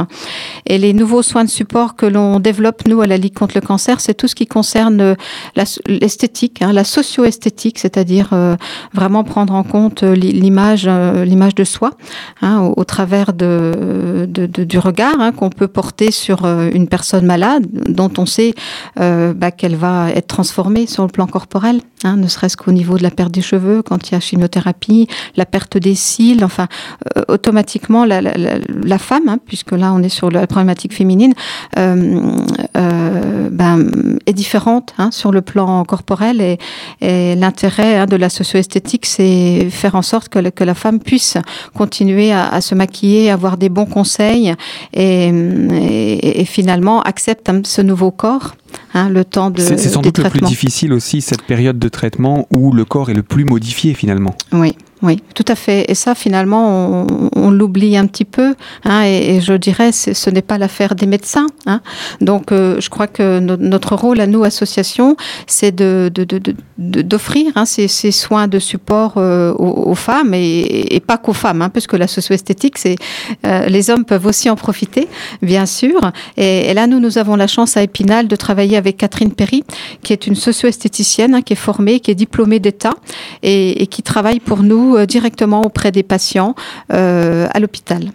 Et 0.66 0.78
les 0.78 0.92
nouveaux 0.92 1.22
soins 1.22 1.44
de 1.44 1.50
support 1.50 1.96
que 1.96 2.06
l'on 2.06 2.40
développe, 2.40 2.86
nous, 2.86 3.00
à 3.00 3.06
la 3.06 3.16
Ligue 3.16 3.34
contre 3.34 3.54
le 3.56 3.60
cancer, 3.60 4.00
c'est 4.00 4.14
tout 4.14 4.28
ce 4.28 4.34
qui 4.34 4.46
concerne 4.46 5.16
l'esthétique, 5.86 6.62
hein, 6.62 6.72
la 6.72 6.84
socio-esthétique, 6.84 7.78
c'est-à-dire 7.78 8.30
euh, 8.32 8.56
vraiment 8.92 9.24
prendre 9.24 9.54
en 9.54 9.62
compte 9.62 10.02
l'image, 10.02 10.86
euh, 10.88 11.24
l'image 11.24 11.54
de 11.54 11.64
soi, 11.64 11.92
hein, 12.42 12.72
au, 12.76 12.84
travers 12.84 13.32
de, 13.32 14.26
du 14.28 14.78
regard 14.78 15.20
hein, 15.20 15.32
qu'on 15.32 15.50
peut 15.50 15.68
porter 15.68 16.10
sur 16.10 16.44
euh, 16.44 16.70
une 16.72 16.88
personne 16.88 17.26
malade, 17.26 17.66
dont 17.88 18.12
on 18.18 18.26
sait 18.26 18.54
bah, 18.96 19.50
qu'elle 19.50 19.76
va 19.76 20.10
être 20.10 20.26
transformée 20.26 20.86
sur 20.86 21.02
le 21.02 21.08
plan 21.08 21.26
corporel, 21.26 21.80
ne 22.04 22.26
serait-ce 22.28 22.56
qu'au 22.56 22.72
niveau 22.72 22.96
de 22.98 23.02
la 23.02 23.10
des 23.30 23.42
cheveux, 23.42 23.82
quand 23.82 24.08
il 24.08 24.12
y 24.12 24.14
a 24.16 24.20
chimiothérapie, 24.20 25.08
la 25.36 25.46
perte 25.46 25.76
des 25.76 25.94
cils, 25.94 26.44
enfin, 26.44 26.68
euh, 27.16 27.22
automatiquement, 27.28 28.04
la, 28.04 28.98
femme, 28.98 29.28
hein, 29.28 29.38
puisque 29.44 29.72
là 29.72 29.92
on 29.92 30.02
est 30.02 30.08
sur 30.08 30.30
la 30.30 30.46
problématique 30.46 30.94
féminine, 30.94 31.34
euh, 31.78 32.20
euh, 32.76 33.48
ben, 33.50 33.88
est 34.26 34.32
différente 34.32 34.94
hein, 34.98 35.10
sur 35.10 35.32
le 35.32 35.42
plan 35.42 35.84
corporel 35.84 36.40
et, 36.40 36.58
l'intérêt 37.36 37.98
hein, 37.98 38.06
de 38.06 38.16
la 38.16 38.28
socio-esthétique, 38.28 39.06
c'est 39.06 39.68
faire 39.70 39.94
en 39.94 40.02
sorte 40.02 40.28
que, 40.28 40.48
que, 40.50 40.64
la 40.64 40.74
femme 40.74 41.00
puisse 41.00 41.36
continuer 41.74 42.32
à, 42.32 42.60
se 42.60 42.74
maquiller, 42.74 43.30
avoir 43.30 43.56
des 43.56 43.68
bons 43.68 43.86
conseils 43.86 44.54
et, 44.92 46.44
finalement 46.46 47.02
accepte 47.02 47.50
ce 47.64 47.82
nouveau 47.82 48.10
corps 48.10 48.54
Hein, 48.94 49.08
le 49.08 49.24
temps 49.24 49.50
de. 49.50 49.60
C'est 49.60 49.78
sans 49.78 50.00
doute 50.00 50.18
le 50.18 50.30
plus 50.30 50.40
difficile 50.40 50.92
aussi, 50.92 51.20
cette 51.20 51.42
période 51.42 51.78
de 51.78 51.88
traitement 51.88 52.46
où 52.50 52.72
le 52.72 52.84
corps 52.84 53.10
est 53.10 53.14
le 53.14 53.22
plus 53.22 53.44
modifié 53.44 53.94
finalement. 53.94 54.34
Oui, 54.52 54.76
oui, 55.02 55.22
tout 55.34 55.44
à 55.48 55.54
fait. 55.54 55.90
Et 55.90 55.94
ça, 55.94 56.14
finalement, 56.14 57.06
on, 57.34 57.35
on 57.46 57.50
l'oublie 57.50 57.96
un 57.96 58.06
petit 58.06 58.24
peu. 58.24 58.54
Hein, 58.84 59.02
et, 59.04 59.40
je 59.40 59.54
dirais, 59.54 59.92
ce 59.92 60.30
n'est 60.30 60.42
pas 60.42 60.58
l'affaire 60.58 60.94
des 60.94 61.06
médecins. 61.06 61.46
Hein. 61.66 61.80
Donc, 62.20 62.52
euh, 62.52 62.80
je 62.80 62.90
crois 62.90 63.06
que 63.06 63.38
no 63.40 63.56
notre 63.56 63.94
rôle 63.94 64.20
à 64.20 64.26
nous, 64.26 64.44
association, 64.44 65.16
c'est 65.46 65.74
d'offrir 65.74 67.52
hein, 67.54 67.64
ces, 67.64 67.88
soins 67.88 68.48
de 68.48 68.58
support 68.58 69.14
euh, 69.16 69.52
aux, 69.54 69.94
femmes 69.94 70.34
et, 70.34 71.00
pas 71.06 71.18
qu'aux 71.18 71.32
femmes, 71.32 71.68
puisque 71.72 71.94
la 71.94 72.06
socio-esthétique, 72.06 72.76
euh, 73.46 73.66
les 73.66 73.90
hommes 73.90 74.04
peuvent 74.04 74.26
aussi 74.26 74.50
en 74.50 74.56
profiter, 74.56 75.08
bien 75.42 75.66
sûr. 75.66 76.00
Et, 76.36 76.74
là, 76.74 76.86
nous, 76.86 77.00
nous 77.00 77.18
avons 77.18 77.36
la 77.36 77.46
chance 77.46 77.76
à 77.76 77.82
Épinal 77.82 78.28
de 78.28 78.36
travailler 78.36 78.76
avec 78.76 78.96
Catherine 78.96 79.32
Perry, 79.32 79.64
qui 80.02 80.12
est 80.12 80.26
une 80.26 80.34
socio-esthéticienne, 80.34 81.42
qui 81.42 81.52
est 81.52 81.56
formée, 81.56 82.00
qui 82.00 82.10
est 82.10 82.16
diplômée 82.16 82.60
d'État 82.60 82.94
et, 83.42 83.86
qui 83.86 84.02
travaille 84.02 84.40
pour 84.40 84.62
nous 84.62 85.04
directement 85.06 85.62
auprès 85.62 85.92
des 85.92 86.02
patients 86.02 86.54
à 87.50 87.60
l'hôpital. 87.60 88.10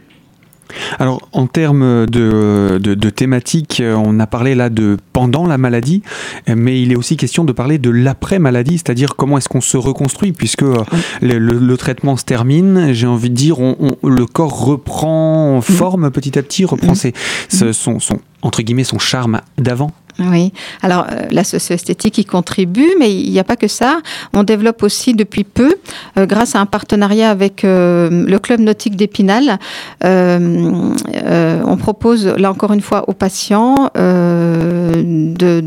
Alors, 0.99 1.27
en 1.31 1.47
termes 1.47 2.05
de, 2.05 2.79
de, 2.81 2.93
de 2.93 3.09
thématiques, 3.09 3.81
on 3.85 4.19
a 4.19 4.27
parlé 4.27 4.55
là 4.55 4.69
de 4.69 4.97
pendant 5.13 5.45
la 5.45 5.57
maladie, 5.57 6.01
mais 6.47 6.81
il 6.81 6.91
est 6.91 6.95
aussi 6.95 7.17
question 7.17 7.43
de 7.43 7.51
parler 7.51 7.77
de 7.77 7.89
l'après-maladie, 7.89 8.77
c'est-à-dire 8.77 9.15
comment 9.15 9.37
est-ce 9.37 9.49
qu'on 9.49 9.61
se 9.61 9.77
reconstruit, 9.77 10.31
puisque 10.31 10.61
oui. 10.61 10.77
le, 11.21 11.39
le, 11.39 11.57
le, 11.57 11.77
traitement 11.77 12.17
se 12.17 12.23
termine, 12.23 12.93
j'ai 12.93 13.07
envie 13.07 13.29
de 13.29 13.35
dire, 13.35 13.59
on, 13.59 13.75
on, 14.01 14.07
le 14.07 14.25
corps 14.25 14.65
reprend 14.65 15.59
forme 15.61 16.11
petit 16.11 16.37
à 16.37 16.43
petit, 16.43 16.65
reprend 16.65 16.95
ses, 16.95 17.13
son, 17.49 17.99
son, 17.99 18.19
entre 18.41 18.61
guillemets, 18.61 18.83
son 18.83 18.99
charme 18.99 19.41
d'avant. 19.57 19.91
Oui, 20.19 20.51
alors 20.81 21.05
euh, 21.11 21.25
la 21.31 21.43
socio-esthétique 21.43 22.17
y 22.17 22.25
contribue, 22.25 22.89
mais 22.99 23.13
il 23.13 23.31
n'y 23.31 23.39
a 23.39 23.43
pas 23.43 23.55
que 23.55 23.67
ça. 23.67 23.99
On 24.33 24.43
développe 24.43 24.83
aussi 24.83 25.13
depuis 25.13 25.43
peu, 25.43 25.75
euh, 26.17 26.25
grâce 26.25 26.55
à 26.55 26.59
un 26.59 26.65
partenariat 26.65 27.29
avec 27.29 27.63
euh, 27.63 28.25
le 28.25 28.39
club 28.39 28.59
nautique 28.59 28.95
d'Épinal, 28.95 29.59
on 30.03 31.77
propose 31.77 32.27
là 32.27 32.51
encore 32.51 32.73
une 32.73 32.81
fois 32.81 33.05
aux 33.07 33.13
patients 33.13 33.89
de 33.95 35.63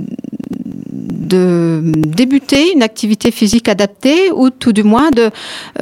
de 0.93 1.93
débuter 1.95 2.73
une 2.73 2.83
activité 2.83 3.31
physique 3.31 3.69
adaptée 3.69 4.31
ou 4.33 4.51
tout 4.51 4.73
du 4.73 4.85
moins 4.85 5.11
de 5.11 5.31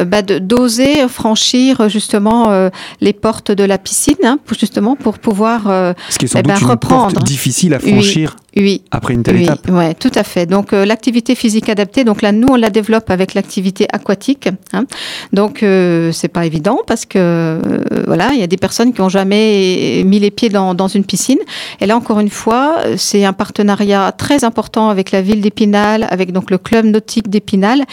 bah, 0.04 0.23
d'oser 0.23 1.07
franchir 1.09 1.88
justement 1.88 2.50
euh, 2.50 2.71
les 3.00 3.12
portes 3.12 3.50
de 3.50 3.64
la 3.64 3.78
piscine 3.78 4.14
hein, 4.25 4.38
pour 4.45 4.57
justement 4.59 4.97
pour 4.97 5.19
pouvoir 5.19 5.69
euh, 5.69 5.92
Ce 6.09 6.19
qui 6.19 6.26
est 6.26 6.28
sans 6.28 6.38
eh 6.38 6.42
doute 6.42 6.52
ben, 6.52 6.61
une 6.61 6.66
reprendre. 6.66 7.14
porte 7.14 7.26
difficile 7.26 7.75
à 7.75 7.81
franchir. 7.81 8.37
Oui, 8.38 8.51
oui, 8.61 8.82
après 8.90 9.14
une 9.14 9.23
telle 9.23 9.37
oui, 9.37 9.44
étape. 9.44 9.68
Ouais, 9.71 9.94
tout 9.94 10.11
à 10.14 10.25
fait. 10.25 10.44
Donc 10.44 10.73
euh, 10.75 10.85
l'activité 10.85 11.35
physique 11.35 11.71
adaptée, 11.71 12.04
donc 12.04 12.21
là 12.21 12.32
nous 12.32 12.49
on 12.50 12.56
la 12.56 12.68
développe 12.68 13.11
avec 13.11 13.32
l'activité 13.32 13.87
aquatique. 13.90 14.49
Hein. 14.75 14.85
Donc 15.32 15.62
euh, 15.62 16.12
c'est 16.12 16.28
pas 16.28 16.44
évident 16.44 16.80
parce 16.87 17.06
que 17.06 17.18
euh, 17.18 17.59
voilà 18.06 18.32
il 18.35 18.40
y 18.40 18.42
a 18.42 18.47
des 18.47 18.59
personnes 18.59 18.92
qui 18.92 19.00
ont 19.00 19.09
jamais 19.09 20.02
mis 20.04 20.18
les 20.18 20.30
pieds 20.30 20.50
dans, 20.50 20.75
dans 20.75 20.88
une 20.88 21.04
piscine. 21.04 21.38
Et 21.80 21.87
là 21.87 21.97
encore 21.97 22.21
une 22.21 22.28
fois 22.28 22.76
c'est 22.97 23.25
un 23.25 23.32
partenariat 23.32 24.12
très 24.12 24.44
important 24.44 24.90
avec 24.90 25.12
la 25.12 25.23
ville 25.23 25.40
d'Épinal, 25.40 26.06
avec 26.11 26.32
donc 26.32 26.50
le 26.50 26.59
club 26.59 26.85
nautique 26.85 27.30
d'Épinal 27.30 27.85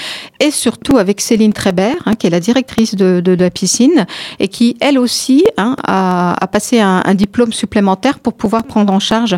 et 0.41 0.51
surtout 0.51 0.97
avec 0.97 1.21
Céline 1.21 1.53
Trébert, 1.53 1.95
hein, 2.05 2.15
qui 2.15 2.27
est 2.27 2.31
la 2.31 2.41
directrice 2.41 2.95
de, 2.95 3.21
de, 3.23 3.35
de, 3.35 3.43
la 3.43 3.49
piscine 3.49 4.05
et 4.39 4.49
qui 4.49 4.75
elle 4.81 4.99
aussi 4.99 5.45
hein, 5.57 5.77
a, 5.85 6.35
a, 6.43 6.47
passé 6.47 6.81
un, 6.81 7.01
un, 7.05 7.13
diplôme 7.13 7.53
supplémentaire 7.53 8.19
pour 8.19 8.33
pouvoir 8.33 8.65
prendre 8.65 8.91
en 8.91 8.99
charge 8.99 9.37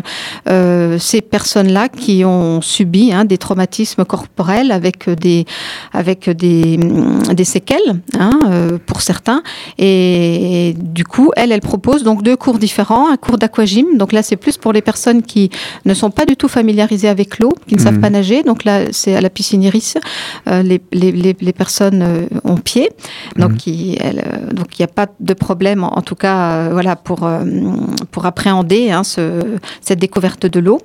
ces 1.12 1.20
personnes-là 1.20 1.90
qui 1.90 2.24
ont 2.24 2.62
subi 2.62 3.12
hein, 3.12 3.26
des 3.26 3.36
traumatismes 3.36 4.04
corporels 4.06 4.72
avec 4.72 5.10
des, 5.10 5.44
avec 5.92 6.30
des, 6.30 6.78
des 7.40 7.44
séquelles 7.44 7.90
hein, 8.18 8.38
euh, 8.46 8.78
pour 8.88 9.02
certains. 9.02 9.42
Et, 9.76 10.70
et, 10.70 10.72
du 10.72 11.04
coup, 11.04 11.30
elle, 11.36 11.52
elle 11.52 11.60
propose 11.60 12.02
donc 12.02 12.22
deux 12.22 12.36
cours 12.36 12.58
différents, 12.58 13.10
un 13.12 13.18
cours 13.18 13.36
d'aquagym. 13.36 13.98
Donc 13.98 14.12
là, 14.12 14.22
c'est 14.22 14.36
plus 14.44 14.56
pour 14.56 14.72
les 14.72 14.80
personnes 14.80 15.20
qui 15.22 15.50
ne 15.84 15.92
sont 15.92 16.10
pas 16.10 16.24
du 16.24 16.36
tout 16.40 16.48
familiarisées 16.48 17.10
avec 17.16 17.38
l'eau, 17.40 17.52
qui 17.66 17.74
ne 17.74 17.80
mmh. 17.80 17.84
savent 17.84 18.00
pas 18.00 18.10
nager. 18.10 18.42
Donc 18.42 18.64
là, 18.64 18.76
c'est 18.90 19.14
à 19.14 19.20
la 19.20 19.28
piscine 19.28 19.62
Iris. 19.62 19.98
Euh, 20.48 20.62
les, 20.62 20.80
les, 20.92 21.12
les, 21.12 21.36
les, 21.38 21.52
personnes 21.52 22.02
euh, 22.02 22.26
ont 22.52 22.56
pied. 22.56 22.88
Donc 23.36 23.52
mmh. 23.52 23.70
il 23.70 23.98
euh, 24.02 24.64
n'y 24.78 24.84
a 24.84 24.94
pas 25.00 25.08
de 25.20 25.34
problème, 25.34 25.84
en, 25.84 25.98
en 25.98 26.02
tout 26.02 26.14
cas, 26.24 26.38
euh, 26.38 26.68
voilà, 26.72 26.96
pour, 26.96 27.20
euh, 27.24 27.44
pour 28.10 28.24
appréhender 28.24 28.90
hein, 28.90 29.04
ce, 29.04 29.24
cette 29.82 29.98
découverte 29.98 30.46
de 30.46 30.60
l'eau. 30.60 30.80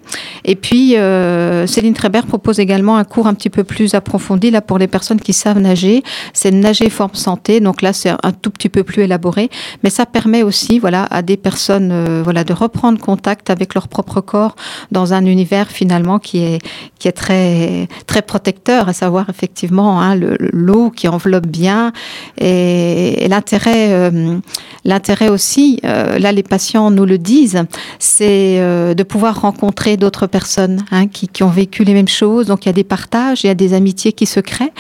Et 0.46 0.56
puis, 0.56 0.98
euh, 0.98 1.68
Céline 1.68 1.94
Trébert 1.94 2.26
propose 2.26 2.60
également 2.60 2.98
un 2.98 3.04
cours 3.04 3.28
un 3.28 3.34
petit 3.34 3.50
peu 3.50 3.64
plus 3.64 3.94
approfondi 3.94 4.52
là 4.52 4.62
pour 4.62 4.78
les 4.78 4.88
personnes 4.88 5.20
qui 5.20 5.34
savent 5.34 5.60
nager. 5.60 6.04
C'est 6.34 6.52
nager 6.52 6.90
forme 6.90 7.16
santé. 7.16 7.60
Donc 7.60 7.82
là, 7.82 7.94
c'est 7.94 8.10
un 8.10 8.32
tout 8.32 8.50
petit 8.50 8.70
peu 8.70 8.84
plus 8.84 9.04
élaboré, 9.04 9.50
mais 9.84 9.90
ça 9.90 10.06
permet 10.06 10.44
aussi, 10.44 10.80
voilà, 10.80 11.04
à 11.12 11.22
des 11.22 11.38
personnes, 11.38 11.92
euh, 11.92 12.22
voilà, 12.24 12.44
de 12.44 12.54
reprendre 12.54 13.00
contact 13.00 13.50
avec 13.50 13.74
leur 13.74 13.88
propre 13.88 14.22
corps 14.22 14.56
dans 14.92 15.14
un 15.14 15.26
univers 15.26 15.70
finalement 15.70 16.20
qui 16.20 16.40
est 16.40 16.60
qui 17.00 17.08
est 17.08 17.12
très 17.12 17.88
très 18.08 18.22
protecteur, 18.22 18.90
à 18.90 18.94
savoir 18.94 19.30
effectivement 19.30 20.02
hein, 20.02 20.16
l'eau 20.16 20.90
qui 20.90 21.08
enveloppe 21.08 21.48
bien 21.48 21.92
et, 22.40 23.28
l'intérêt 23.30 23.92
euh, 23.92 24.38
l'intérêt 24.86 25.30
aussi, 25.30 25.80
là 25.84 26.32
les 26.32 26.44
patients 26.44 26.90
nous 26.92 27.06
le 27.06 27.18
disent, 27.18 27.64
c'est 28.00 28.58
de 28.58 29.04
pouvoir 29.04 29.42
rencontrer 29.42 29.98
d'autres 29.98 30.07
personnes 30.28 30.86
hein, 30.92 31.08
qui, 31.08 31.28
qui 31.28 31.44
ont 31.44 31.50
vécu 31.50 31.84
les 31.84 31.94
mêmes 31.94 32.08
choses. 32.08 32.48
Donc 32.48 32.66
il 32.66 32.70
y 32.70 32.70
a 32.70 32.74
des 32.74 32.84
partages, 32.86 33.44
il 33.44 33.48
y 33.48 33.50
a 33.50 33.56
des 33.56 33.74
amitiés 33.74 34.14
qui 34.14 34.26
se 34.26 34.40
créent 34.40 34.72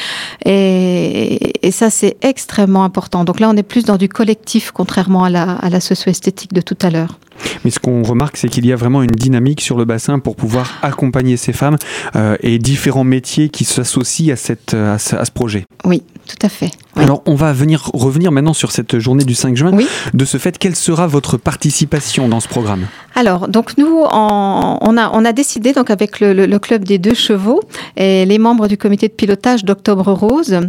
et, 0.46 1.68
et 1.68 1.72
ça 1.72 1.90
c'est 1.90 2.16
extrêmement 2.22 2.84
important. 2.84 3.26
Donc 3.26 3.40
là 3.40 3.50
on 3.50 3.58
est 3.58 3.64
plus 3.64 3.84
dans 3.84 3.98
du 3.98 4.08
collectif 4.08 4.72
contrairement 4.72 5.26
à 5.26 5.30
la, 5.30 5.52
à 5.54 5.70
la 5.70 5.80
socio-esthétique 5.80 6.54
de 6.54 6.62
tout 6.62 6.78
à 6.82 6.90
l'heure. 6.90 7.20
Mais 7.64 7.72
ce 7.72 7.80
qu'on 7.80 8.02
remarque, 8.02 8.38
c'est 8.38 8.50
qu'il 8.50 8.66
y 8.66 8.74
a 8.74 8.76
vraiment 8.76 9.04
une 9.04 9.12
dynamique 9.12 9.62
sur 9.62 9.78
le 9.78 9.86
bassin 9.86 10.18
pour 10.18 10.36
pouvoir 10.36 10.80
accompagner 10.82 11.38
ces 11.38 11.54
femmes 11.54 11.78
euh, 12.16 12.36
et 12.42 12.58
différents 12.58 13.04
métiers 13.04 13.50
qui 13.50 13.64
s'associent 13.64 14.34
à, 14.34 14.36
cette, 14.36 14.74
à 14.74 14.98
ce, 14.98 15.16
à 15.16 15.24
ce 15.24 15.32
projet. 15.32 15.66
Oui, 15.86 16.02
tout 16.28 16.46
à 16.46 16.50
fait. 16.50 16.72
Alors, 17.00 17.22
on 17.26 17.36
va 17.36 17.54
venir 17.54 17.92
revenir 17.94 18.32
maintenant 18.32 18.54
sur 18.54 18.72
cette 18.72 19.00
journée 19.00 19.24
du 19.24 19.36
5 19.36 19.56
juin. 19.56 19.72
De 20.14 20.26
ce 20.26 20.38
fait, 20.38 20.58
quelle 20.58 20.76
sera 20.76 21.08
votre 21.08 21.38
participation 21.38 22.28
dans 22.28 22.40
ce 22.40 22.48
programme? 22.48 22.88
Alors, 23.16 23.48
donc 23.48 23.78
nous, 23.78 24.04
on, 24.12 24.98
a, 24.98 25.10
on 25.12 25.26
a 25.26 25.34
décidé 25.34 25.74
donc 25.74 25.90
avec 25.90 26.20
le, 26.20 26.58
club 26.60 26.84
des 26.84 27.00
deux 27.00 27.16
chevaux 27.16 27.62
et 27.96 28.26
les 28.26 28.38
membres 28.38 28.68
du 28.68 28.78
comité 28.78 29.08
de 29.08 29.14
pilotage 29.14 29.66
d'Octobre 29.66 30.12
Rose 30.12 30.60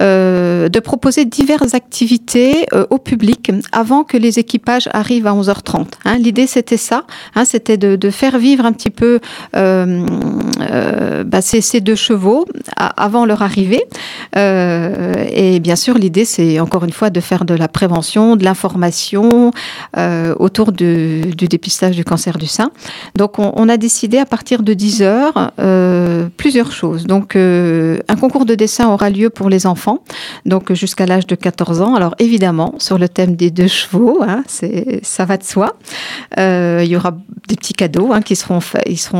euh, 0.00 0.68
de 0.68 0.80
proposer 0.80 1.26
diverses 1.26 1.74
activités 1.74 2.66
euh, 2.72 2.86
au 2.88 2.98
public 2.98 3.50
avant 3.72 4.04
que 4.04 4.16
les 4.16 4.38
équipages 4.38 4.88
arrivent 4.92 5.26
à 5.26 5.32
11h30. 5.32 5.86
Hein. 6.04 6.16
L'idée, 6.18 6.46
c'était 6.46 6.78
ça, 6.78 7.04
hein, 7.34 7.44
c'était 7.44 7.76
de, 7.76 8.10
faire 8.10 8.38
vivre 8.38 8.64
un 8.64 8.72
petit 8.72 8.90
peu 8.90 9.20
euh, 9.54 10.06
bah, 11.24 11.42
ces, 11.42 11.60
ces, 11.60 11.80
deux 11.80 11.94
chevaux 11.94 12.46
avant 12.76 13.26
leur 13.26 13.42
arrivée. 13.42 13.84
et 14.34 15.60
bien 15.60 15.76
sûr, 15.78 15.96
l'idée, 15.96 16.26
c'est 16.26 16.60
encore 16.60 16.84
une 16.84 16.92
fois 16.92 17.08
de 17.08 17.20
faire 17.20 17.46
de 17.46 17.54
la 17.54 17.68
prévention, 17.68 18.36
de 18.36 18.44
l'information 18.44 19.52
euh, 19.96 20.34
autour 20.38 20.72
du 20.72 21.22
dépistage 21.48 21.96
du 21.96 22.04
cancer 22.04 22.36
du 22.36 22.46
sein. 22.46 22.70
Donc, 23.14 23.38
on, 23.38 23.68
a 23.68 23.76
décidé 23.78 24.18
à 24.18 24.26
partir 24.26 24.62
de 24.62 24.74
10 24.74 25.02
heures 25.02 25.52
euh, 25.58 26.28
plusieurs 26.36 26.72
choses. 26.72 27.06
Donc, 27.06 27.36
euh, 27.36 27.98
un 28.08 28.16
concours 28.16 28.44
de 28.44 28.54
dessin 28.54 28.88
aura 28.88 29.08
lieu 29.08 29.30
pour 29.30 29.48
les 29.48 29.66
enfants, 29.66 30.02
donc 30.44 30.72
jusqu'à 30.74 31.06
l'âge 31.06 31.26
de 31.26 31.34
14 31.34 31.80
ans. 31.80 31.94
Alors, 31.94 32.14
évidemment, 32.18 32.74
sur 32.78 32.98
le 32.98 33.08
thème 33.08 33.36
des 33.36 33.50
deux 33.50 33.68
chevaux, 33.68 34.22
hein, 34.22 34.42
ça 35.02 35.24
va 35.24 35.36
de 35.36 35.44
soi. 35.44 35.76
il 36.36 36.88
y 36.88 36.96
aura 36.96 37.12
des 37.48 37.56
petits 37.56 37.74
cadeaux 37.74 38.12
hein, 38.12 38.20
qui 38.20 38.36
seront, 38.36 38.60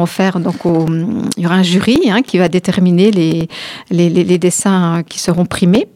offerts. 0.03 0.41
Donc, 0.41 0.57
il 0.65 1.43
y 1.43 1.47
aura 1.47 1.55
un 1.55 1.63
jury 1.63 2.11
hein, 2.11 2.23
qui 2.23 2.39
va 2.39 2.49
déterminer 2.49 3.11
les, 3.91 4.39
dessins 4.39 5.03
qui 5.09 5.19
seront 5.19 5.47
primés. 5.47 5.87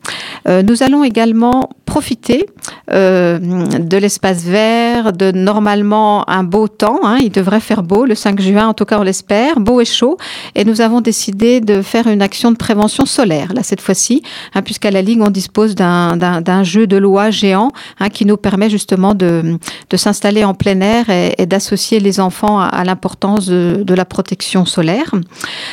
Euh, 0.53 0.63
nous 0.63 0.83
allons 0.83 1.03
également 1.05 1.71
profiter 1.87 2.47
euh, 2.91 3.39
de 3.39 3.97
l'espace 3.97 4.45
vert, 4.45 5.13
de 5.13 5.31
normalement 5.31 6.29
un 6.29 6.45
beau 6.45 6.69
temps. 6.69 7.01
Hein. 7.05 7.19
il 7.21 7.31
devrait 7.31 7.61
faire 7.61 7.83
beau 7.83 8.05
le 8.07 8.15
5 8.15 8.41
juin, 8.41 8.69
en 8.69 8.75
tout 8.75 8.85
cas 8.85 8.99
on 8.99 9.03
l'espère, 9.03 9.61
beau 9.61 9.81
et 9.81 9.85
chaud. 9.85 10.17
Et 10.55 10.65
nous 10.65 10.81
avons 10.81 11.01
décidé 11.01 11.61
de 11.61 11.83
faire 11.83 12.07
une 12.07 12.23
action 12.23 12.51
de 12.51 12.57
prévention 12.57 13.05
solaire, 13.07 13.53
là 13.55 13.63
cette 13.63 13.81
fois-ci, 13.81 14.23
hein, 14.55 14.63
puisqu'à 14.63 14.91
la 14.91 15.03
Ligue 15.03 15.21
on 15.21 15.31
dispose 15.31 15.75
d'un 15.75 16.63
jeu 16.63 16.87
de 16.87 16.97
loi 16.97 17.31
géant 17.31 17.73
hein, 18.01 18.09
qui 18.09 18.25
nous 18.25 18.37
permet 18.37 18.71
justement 18.71 19.15
de, 19.15 19.59
s'installer 19.95 20.45
en 20.45 20.55
plein 20.55 20.81
air 20.81 21.11
et, 21.11 21.47
d'associer 21.47 22.01
les 22.01 22.21
enfants 22.21 22.59
à, 22.59 22.85
l'importance 22.85 23.47
de, 23.47 23.95
la 23.95 24.05
protection 24.07 24.65
solaire. 24.65 25.13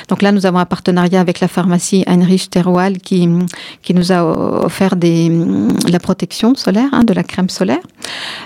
Donc 0.09 0.21
là 0.21 0.33
nous 0.33 0.45
avons 0.45 0.59
un 0.59 0.65
partenariat 0.65 1.21
avec 1.21 1.39
la 1.39 1.47
pharmacie 1.47 2.03
Heinrich 2.07 2.49
Terwal 2.49 2.97
qui, 2.97 3.29
qui 3.81 3.93
nous 3.93 4.11
a 4.11 4.67
offert 4.69 4.95
des, 4.95 5.31
la 5.89 5.99
protection 5.99 6.53
solaire, 6.53 6.89
hein, 6.91 7.03
de 7.03 7.13
la 7.13 7.23
crème 7.23 7.49
solaire. 7.49 7.81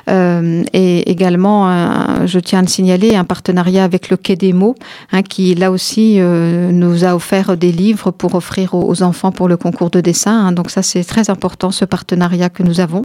Euh, 0.09 0.63
et 0.71 1.11
également, 1.11 1.69
euh, 1.69 2.25
je 2.25 2.39
tiens 2.39 2.59
à 2.59 2.61
le 2.61 2.67
signaler, 2.67 3.15
un 3.15 3.25
partenariat 3.25 3.83
avec 3.83 4.09
le 4.09 4.15
Quai 4.15 4.37
des 4.37 4.53
mots, 4.53 4.75
hein, 5.11 5.21
qui 5.21 5.53
là 5.53 5.69
aussi 5.69 6.15
euh, 6.17 6.71
nous 6.71 7.03
a 7.03 7.13
offert 7.13 7.57
des 7.57 7.73
livres 7.73 8.11
pour 8.11 8.35
offrir 8.35 8.73
aux, 8.73 9.03
enfants 9.03 9.31
pour 9.31 9.49
le 9.49 9.57
concours 9.57 9.89
de 9.89 9.99
dessin. 9.99 10.47
Hein. 10.47 10.51
donc 10.53 10.71
ça, 10.71 10.81
c'est 10.81 11.03
très 11.03 11.29
important, 11.29 11.71
ce 11.71 11.83
partenariat 11.83 12.49
que 12.49 12.63
nous 12.63 12.79
avons. 12.79 13.03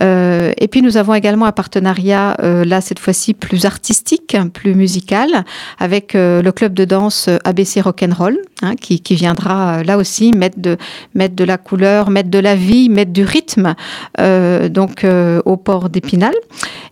et 0.00 0.68
puis, 0.70 0.80
nous 0.82 0.96
avons 0.96 1.14
également 1.14 1.46
un 1.46 1.52
partenariat, 1.52 2.36
là, 2.40 2.80
cette 2.80 2.98
fois-ci, 2.98 3.34
plus 3.34 3.66
artistique, 3.66 4.36
plus 4.54 4.74
musical, 4.74 5.44
avec 5.78 6.14
le 6.14 6.50
club 6.50 6.72
de 6.72 6.84
danse 6.84 7.28
ABC 7.44 7.80
Rock'n'Roll, 7.80 8.38
hein, 8.62 8.74
qui, 8.76 9.00
viendra 9.14 9.82
là 9.82 9.98
aussi 9.98 10.32
mettre 10.32 10.58
de, 10.58 10.76
mettre 11.14 11.36
de 11.36 11.44
la 11.44 11.58
couleur, 11.58 12.10
mettre 12.10 12.21
de 12.30 12.38
la 12.38 12.54
vie, 12.54 12.88
mettre 12.88 13.12
du 13.12 13.24
rythme 13.24 13.74
euh, 14.20 14.68
donc 14.68 15.04
euh, 15.04 15.40
au 15.44 15.56
port 15.56 15.88
d'Épinal. 15.88 16.34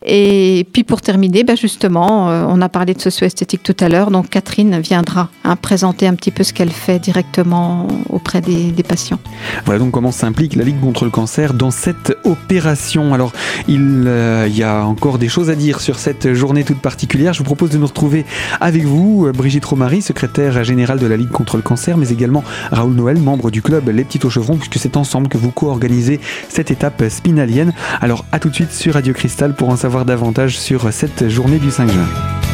Et 0.05 0.67
puis 0.73 0.85
pour 0.85 1.03
terminer, 1.03 1.45
ben 1.45 1.57
justement, 1.57 2.31
euh, 2.31 2.45
on 2.49 2.61
a 2.63 2.69
parlé 2.69 2.95
de 2.95 3.01
socio-esthétique 3.01 3.63
tout 3.63 3.77
à 3.81 3.89
l'heure, 3.89 4.11
donc 4.11 4.31
Catherine 4.31 4.81
viendra 4.81 5.29
hein, 5.45 5.57
présenter 5.57 6.07
un 6.07 6.15
petit 6.15 6.31
peu 6.31 6.43
ce 6.43 6.55
qu'elle 6.55 6.71
fait 6.71 6.99
directement 6.99 7.87
auprès 8.09 8.41
des, 8.41 8.73
patients. 8.83 9.19
Voilà 9.67 9.79
donc 9.79 9.91
comment 9.91 10.11
s'implique 10.11 10.57
la 10.57 10.65
Ligue 10.65 10.81
contre 10.81 11.05
le 11.05 11.11
cancer 11.11 11.53
dans 11.53 11.71
cette 11.71 12.17
opération. 12.25 13.13
Alors 13.13 13.33
il 13.69 14.57
y 14.57 14.63
a 14.63 14.85
encore 14.85 15.19
des 15.19 15.29
choses 15.29 15.51
à 15.51 15.55
dire 15.55 15.81
sur 15.81 15.99
cette 15.99 16.33
journée 16.33 16.65
toute 16.65 16.81
particulière. 16.81 17.35
Je 17.35 17.39
vous 17.39 17.45
propose 17.45 17.71
de 17.71 17.77
nous 17.77 17.87
retrouver 17.87 18.25
avec 18.61 18.85
vous, 18.85 19.31
Brigitte 19.35 19.67
Romary, 19.67 20.01
secrétaire 20.01 20.65
générale 20.65 20.99
de 20.99 21.07
la 21.07 21.19
Ligue 21.19 21.31
contre 21.31 21.57
le 21.57 21.63
cancer, 21.63 21.99
mais 21.99 22.09
également 22.09 22.43
Raoul 22.73 22.95
Noël, 22.95 23.19
membre 23.19 23.51
du 23.51 23.61
club 23.61 23.89
Les 23.91 24.05
Petits 24.05 24.25
au 24.25 24.31
Chevrons, 24.31 24.57
puisque 24.57 24.79
c'est 24.79 24.97
que 25.29 25.39
vous 25.39 25.51
co-organisez 25.51 26.21
cette 26.49 26.71
étape 26.71 27.03
spinalienne. 27.09 27.73
Alors 28.01 28.25
à 28.33 28.39
tout 28.39 28.49
de 28.49 28.55
suite 28.55 28.73
sur 28.73 28.95
Radio 28.95 29.13
Cristal 29.13 29.55
pour 29.55 29.69
en 29.69 29.77
savoir 29.77 30.05
davantage 30.05 30.59
sur 30.59 30.93
cette 30.93 31.29
journée 31.29 31.59
du 31.59 31.71
5 31.71 31.91
juin. 31.91 32.50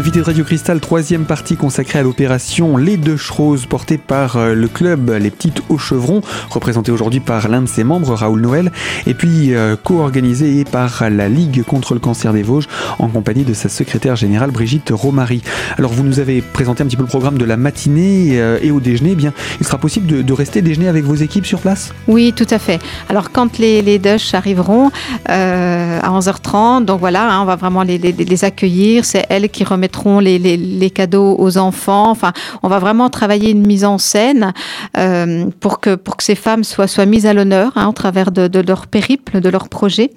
Invité 0.00 0.20
de 0.20 0.24
Radio 0.24 0.44
Cristal, 0.44 0.80
troisième 0.80 1.26
partie 1.26 1.56
consacrée 1.56 1.98
à 1.98 2.02
l'opération 2.02 2.78
Les 2.78 2.96
Deux 2.96 3.16
Chroses, 3.16 3.66
portée 3.66 3.98
par 3.98 4.38
euh, 4.38 4.54
le 4.54 4.66
club 4.66 5.10
Les 5.10 5.30
Petites 5.30 5.60
Hauts 5.68 5.76
Chevrons, 5.76 6.22
représenté 6.48 6.90
aujourd'hui 6.90 7.20
par 7.20 7.48
l'un 7.48 7.60
de 7.60 7.66
ses 7.66 7.84
membres, 7.84 8.14
Raoul 8.14 8.40
Noël, 8.40 8.72
et 9.06 9.12
puis 9.12 9.54
euh, 9.54 9.76
co-organisé 9.76 10.64
par 10.64 11.10
la 11.10 11.28
Ligue 11.28 11.64
contre 11.64 11.92
le 11.92 12.00
cancer 12.00 12.32
des 12.32 12.42
Vosges, 12.42 12.66
en 12.98 13.08
compagnie 13.08 13.44
de 13.44 13.52
sa 13.52 13.68
secrétaire 13.68 14.16
générale 14.16 14.50
Brigitte 14.52 14.90
Romary. 14.90 15.42
Alors 15.76 15.92
vous 15.92 16.02
nous 16.02 16.18
avez 16.18 16.40
présenté 16.40 16.82
un 16.82 16.86
petit 16.86 16.96
peu 16.96 17.02
le 17.02 17.08
programme 17.08 17.36
de 17.36 17.44
la 17.44 17.58
matinée 17.58 18.40
euh, 18.40 18.58
et 18.62 18.70
au 18.70 18.80
déjeuner. 18.80 19.10
Eh 19.12 19.16
bien, 19.16 19.34
il 19.60 19.66
sera 19.66 19.76
possible 19.76 20.24
de, 20.24 20.32
rester 20.32 20.62
déjeuner 20.62 20.88
avec 20.88 21.04
vos 21.04 21.16
équipes 21.16 21.44
sur 21.44 21.60
place? 21.60 21.92
Oui, 22.08 22.32
tout 22.34 22.48
à 22.48 22.58
fait. 22.58 22.80
Alors 23.10 23.32
quand 23.32 23.58
les, 23.58 23.82
les 23.82 24.00
arriveront 24.32 24.92
à 25.26 26.10
11h30, 26.10 26.86
donc 26.86 27.00
voilà, 27.00 27.30
hein, 27.30 27.42
on 27.42 27.44
va 27.44 27.56
vraiment 27.56 27.82
les, 27.82 27.98
les 27.98 28.44
accueillir. 28.46 29.04
C'est 29.04 29.26
elles 29.28 29.50
qui 29.50 29.62
remettent 29.62 29.89
les, 30.20 30.90
cadeaux 30.90 31.36
aux 31.38 31.58
enfants. 31.58 32.10
Enfin, 32.10 32.32
on 32.62 32.68
va 32.68 32.78
vraiment 32.78 33.10
travailler 33.10 33.50
une 33.50 33.66
mise 33.66 33.84
en 33.84 33.98
scène 33.98 34.52
euh, 34.96 35.46
pour 35.60 35.80
que 35.80 35.94
pour 35.94 36.16
que 36.16 36.24
ces 36.24 36.34
femmes 36.34 36.64
soient 36.64 36.86
soient 36.86 37.06
mises 37.06 37.26
à 37.26 37.34
l'honneur 37.34 37.72
hein, 37.76 37.88
au 37.88 37.92
travers 37.92 38.32
de, 38.32 38.60
leur 38.60 38.86
périple, 38.86 39.40
de 39.40 39.48
leur 39.48 39.68
projet. 39.68 40.10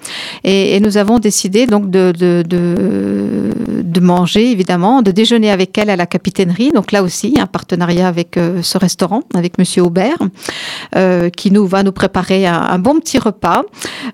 Et, 0.44 0.80
nous 0.80 0.96
avons 0.96 1.18
décidé 1.18 1.66
donc 1.66 1.90
de, 1.90 2.12
manger 4.00 4.50
évidemment, 4.50 5.02
de 5.02 5.10
déjeuner 5.10 5.50
avec 5.50 5.76
elles 5.78 5.90
à 5.90 5.96
la 5.96 6.06
capitainerie. 6.06 6.70
Donc 6.72 6.92
là 6.92 7.02
aussi, 7.02 7.34
un 7.38 7.46
partenariat 7.46 8.08
avec 8.08 8.36
euh, 8.36 8.62
ce 8.62 8.78
restaurant, 8.78 9.22
avec 9.34 9.58
Monsieur 9.58 9.82
Aubert, 9.82 10.18
euh, 10.96 11.30
qui 11.30 11.50
nous 11.50 11.66
va 11.66 11.82
nous 11.82 11.92
préparer 11.92 12.46
un, 12.46 12.78
bon 12.78 12.98
petit 13.00 13.18
repas 13.18 13.62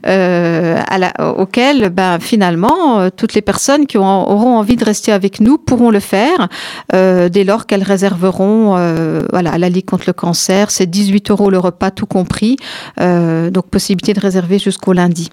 la, 0.04 1.12
auquel, 1.38 1.88
ben, 1.90 2.18
finalement, 2.20 3.10
toutes 3.10 3.34
les 3.34 3.42
personnes 3.42 3.86
qui 3.86 3.96
auront 3.98 4.58
envie 4.58 4.76
de 4.76 4.84
rester 4.84 5.12
avec 5.12 5.40
nous 5.40 5.58
pourront 5.58 5.90
le 5.90 6.00
faire 6.00 6.48
euh, 6.94 7.28
dès 7.28 7.44
lors 7.44 7.66
qu'elles 7.66 7.82
réserveront 7.82 8.76
euh, 8.76 9.22
voilà, 9.30 9.52
à 9.52 9.58
la 9.58 9.68
Ligue 9.68 9.84
contre 9.84 10.04
le 10.06 10.12
cancer. 10.12 10.70
C'est 10.70 10.86
18 10.86 11.30
euros 11.30 11.50
le 11.50 11.58
repas 11.58 11.90
tout 11.90 12.06
compris. 12.06 12.56
Euh, 13.00 13.50
donc 13.50 13.66
possibilité 13.66 14.12
de 14.14 14.20
réserver 14.20 14.58
jusqu'au 14.58 14.92
lundi. 14.92 15.30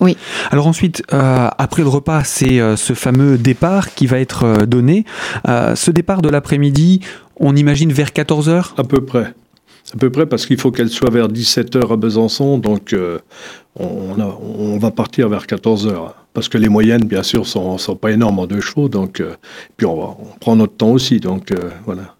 Oui. 0.00 0.16
Alors 0.50 0.66
ensuite, 0.66 1.02
après 1.10 1.82
le 1.82 1.88
repas, 1.88 2.24
c'est 2.24 2.60
ce 2.76 2.92
fameux 2.92 3.36
départ 3.36 3.94
qui 3.94 4.06
va 4.06 4.20
être 4.20 4.64
donné. 4.66 5.04
ce 5.46 5.90
départ 5.90 6.22
de 6.22 6.28
l'après-midi, 6.28 7.00
on 7.36 7.56
imagine 7.56 7.92
vers 7.92 8.10
14h 8.10 8.74
À 8.76 8.84
peu 8.84 9.00
près. 9.04 9.34
À 9.94 9.96
peu 9.98 10.10
près 10.10 10.26
parce 10.26 10.46
qu'il 10.46 10.60
faut 10.60 10.70
qu'elle 10.70 10.90
soit 10.90 11.10
vers 11.10 11.28
17h 11.28 11.92
à 11.92 11.96
Besançon, 11.96 12.58
donc 12.58 12.94
on, 13.78 14.78
va 14.78 14.90
partir 14.90 15.28
vers 15.28 15.46
14h 15.46 16.12
parce 16.38 16.48
que 16.48 16.58
les 16.58 16.68
moyennes, 16.68 17.04
bien 17.04 17.22
sûr, 17.22 17.46
sont, 17.46 17.78
sont 17.78 17.96
pas 17.96 18.12
énormes 18.12 18.38
en 18.38 18.46
deux 18.46 18.60
chevaux. 18.60 18.88
Donc, 18.88 19.20
euh, 19.20 19.34
puis 19.76 19.86
on, 19.86 19.96
va, 19.96 20.16
on 20.20 20.38
prend 20.38 20.54
notre 20.54 20.76
temps 20.76 20.90
aussi. 20.90 21.18
Donc, 21.18 21.50
euh, 21.50 21.70
voilà. 21.84 22.14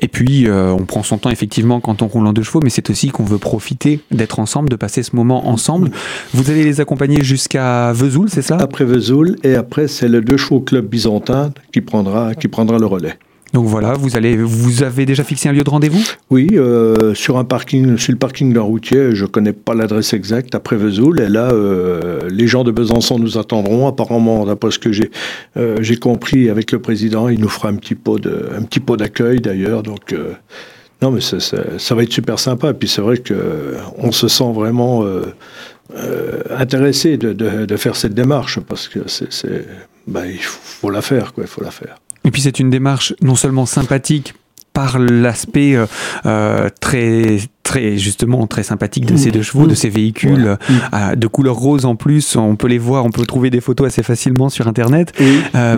Et 0.00 0.08
puis, 0.08 0.46
euh, 0.46 0.70
on 0.70 0.84
prend 0.84 1.02
son 1.02 1.18
temps 1.18 1.30
effectivement 1.30 1.80
quand 1.80 2.02
on 2.02 2.06
roule 2.06 2.26
en 2.26 2.32
deux 2.32 2.42
chevaux, 2.42 2.60
mais 2.62 2.70
c'est 2.70 2.90
aussi 2.90 3.10
qu'on 3.10 3.24
veut 3.24 3.38
profiter 3.38 4.00
d'être 4.10 4.38
ensemble, 4.38 4.68
de 4.68 4.76
passer 4.76 5.02
ce 5.02 5.16
moment 5.16 5.48
ensemble. 5.48 5.90
Vous 6.34 6.50
allez 6.50 6.64
les 6.64 6.80
accompagner 6.80 7.22
jusqu'à 7.22 7.92
Vesoul, 7.92 8.28
c'est 8.28 8.42
ça? 8.42 8.56
Après 8.58 8.84
Vesoul, 8.84 9.36
et 9.42 9.54
après, 9.54 9.88
c'est 9.88 10.08
le 10.08 10.20
deux 10.20 10.36
chevaux 10.36 10.60
club 10.60 10.86
byzantin 10.86 11.52
qui 11.72 11.80
prendra, 11.80 12.34
qui 12.34 12.48
prendra 12.48 12.78
le 12.78 12.86
relais. 12.86 13.18
Donc 13.52 13.66
voilà, 13.66 13.92
vous, 13.92 14.16
allez, 14.16 14.36
vous 14.36 14.82
avez 14.82 15.06
déjà 15.06 15.22
fixé 15.22 15.48
un 15.48 15.52
lieu 15.52 15.62
de 15.62 15.70
rendez-vous? 15.70 16.02
Oui, 16.30 16.48
euh, 16.52 17.14
sur 17.14 17.38
un 17.38 17.44
parking, 17.44 17.96
sur 17.96 18.12
le 18.12 18.18
parking 18.18 18.52
d'un 18.52 18.62
routier, 18.62 19.14
je 19.14 19.22
ne 19.24 19.28
connais 19.28 19.52
pas 19.52 19.74
l'adresse 19.74 20.12
exacte, 20.12 20.54
après 20.54 20.76
Vesoul, 20.76 21.20
et 21.20 21.28
là, 21.28 21.52
euh, 21.52 22.28
les 22.28 22.48
gens 22.48 22.64
de 22.64 22.72
Besançon 22.72 23.18
nous 23.18 23.38
attendront. 23.38 23.86
Apparemment, 23.86 24.44
d'après 24.44 24.72
ce 24.72 24.78
que 24.78 24.92
j'ai 24.92 25.10
euh, 25.56 25.78
compris 26.00 26.50
avec 26.50 26.72
le 26.72 26.80
président, 26.80 27.28
il 27.28 27.40
nous 27.40 27.48
fera 27.48 27.68
un 27.68 27.76
petit 27.76 27.94
pot 27.94 28.18
d'accueil 28.96 29.40
d'ailleurs, 29.40 29.82
donc 29.82 30.14
Non, 31.00 31.10
mais 31.10 31.20
ça, 31.20 31.94
va 31.94 32.02
être 32.02 32.12
super 32.12 32.38
sympa. 32.38 32.70
Et 32.70 32.74
puis 32.74 32.88
c'est 32.88 33.02
vrai 33.02 33.18
qu'on 33.18 34.12
se 34.12 34.28
sent 34.28 34.52
vraiment 34.52 35.04
intéressé 36.50 37.16
de, 37.16 37.76
faire 37.76 37.96
cette 37.96 38.14
démarche 38.14 38.60
parce 38.60 38.88
que 38.88 39.00
c'est, 39.06 39.66
ben, 40.06 40.26
il 40.26 40.42
faut 40.42 40.90
la 40.90 41.00
faire, 41.00 41.32
quoi. 41.32 41.44
Il 41.44 41.48
faut 41.48 41.62
la 41.62 41.70
faire. 41.70 41.96
Et 42.26 42.30
puis 42.30 42.42
c'est 42.42 42.58
une 42.58 42.70
démarche 42.70 43.14
non 43.22 43.36
seulement 43.36 43.66
sympathique 43.66 44.34
par 44.72 44.98
l'aspect 44.98 45.74
euh, 45.74 45.86
euh, 46.26 46.68
très 46.80 47.38
très 47.62 47.96
justement 47.96 48.46
très 48.46 48.62
sympathique 48.62 49.06
de 49.06 49.16
ces 49.16 49.30
deux 49.30 49.40
chevaux, 49.40 49.66
de 49.66 49.74
ces 49.74 49.88
véhicules 49.88 50.58
euh, 50.92 51.16
de 51.16 51.26
couleur 51.28 51.54
rose 51.54 51.86
en 51.86 51.96
plus. 51.96 52.36
On 52.36 52.56
peut 52.56 52.66
les 52.66 52.76
voir, 52.76 53.06
on 53.06 53.10
peut 53.10 53.24
trouver 53.24 53.48
des 53.48 53.62
photos 53.62 53.86
assez 53.86 54.02
facilement 54.02 54.50
sur 54.50 54.68
internet. 54.68 55.14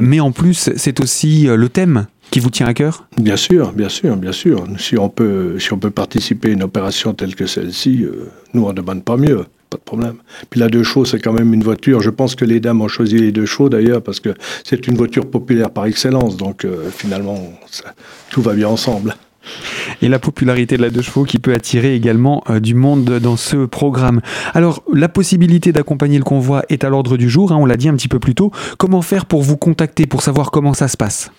mais 0.00 0.20
en 0.20 0.32
plus, 0.32 0.70
c'est 0.74 1.00
aussi 1.00 1.46
le 1.46 1.68
thème 1.68 2.06
qui 2.30 2.40
vous 2.40 2.50
tient 2.50 2.66
à 2.66 2.74
cœur. 2.74 3.06
Bien 3.18 3.36
sûr, 3.36 3.72
bien 3.72 3.88
sûr, 3.88 4.16
bien 4.16 4.32
sûr. 4.32 4.66
Si 4.78 4.98
on 4.98 5.08
peut, 5.08 5.58
si 5.58 5.72
on 5.72 5.78
peut 5.78 5.90
participer 5.90 6.48
à 6.48 6.52
une 6.52 6.62
opération 6.64 7.14
telle 7.14 7.36
que 7.36 7.46
celle-ci, 7.46 8.04
nous 8.52 8.64
on 8.64 8.70
ne 8.70 8.74
demande 8.74 9.04
pas 9.04 9.16
mieux 9.16 9.44
pas 9.68 9.76
de 9.76 9.82
problème. 9.82 10.16
Puis 10.50 10.60
la 10.60 10.68
deux 10.68 10.82
chevaux, 10.82 11.04
c'est 11.04 11.18
quand 11.18 11.32
même 11.32 11.52
une 11.52 11.62
voiture. 11.62 12.00
Je 12.00 12.10
pense 12.10 12.34
que 12.34 12.44
les 12.44 12.60
dames 12.60 12.80
ont 12.80 12.88
choisi 12.88 13.18
les 13.18 13.32
deux 13.32 13.46
chevaux 13.46 13.68
d'ailleurs 13.68 14.02
parce 14.02 14.20
que 14.20 14.34
c'est 14.64 14.86
une 14.86 14.96
voiture 14.96 15.30
populaire 15.30 15.70
par 15.70 15.86
excellence. 15.86 16.36
Donc 16.36 16.64
euh, 16.64 16.90
finalement, 16.90 17.38
tout 18.30 18.42
va 18.42 18.54
bien 18.54 18.68
ensemble. 18.68 19.14
Et 20.02 20.08
la 20.08 20.18
popularité 20.18 20.76
de 20.76 20.82
la 20.82 20.90
deux 20.90 21.02
chevaux 21.02 21.24
qui 21.24 21.38
peut 21.38 21.54
attirer 21.54 21.94
également 21.94 22.42
euh, 22.50 22.60
du 22.60 22.74
monde 22.74 23.18
dans 23.18 23.36
ce 23.36 23.66
programme. 23.66 24.20
Alors, 24.54 24.82
la 24.92 25.08
possibilité 25.08 25.72
d'accompagner 25.72 26.18
le 26.18 26.24
convoi 26.24 26.64
est 26.68 26.84
à 26.84 26.88
l'ordre 26.88 27.16
du 27.16 27.30
jour, 27.30 27.52
hein, 27.52 27.56
on 27.56 27.64
l'a 27.64 27.76
dit 27.76 27.88
un 27.88 27.94
petit 27.94 28.08
peu 28.08 28.18
plus 28.18 28.34
tôt. 28.34 28.52
Comment 28.76 29.02
faire 29.02 29.26
pour 29.26 29.42
vous 29.42 29.56
contacter, 29.56 30.06
pour 30.06 30.22
savoir 30.22 30.50
comment 30.50 30.74
ça 30.74 30.88
se 30.88 30.96
passe? 30.96 31.30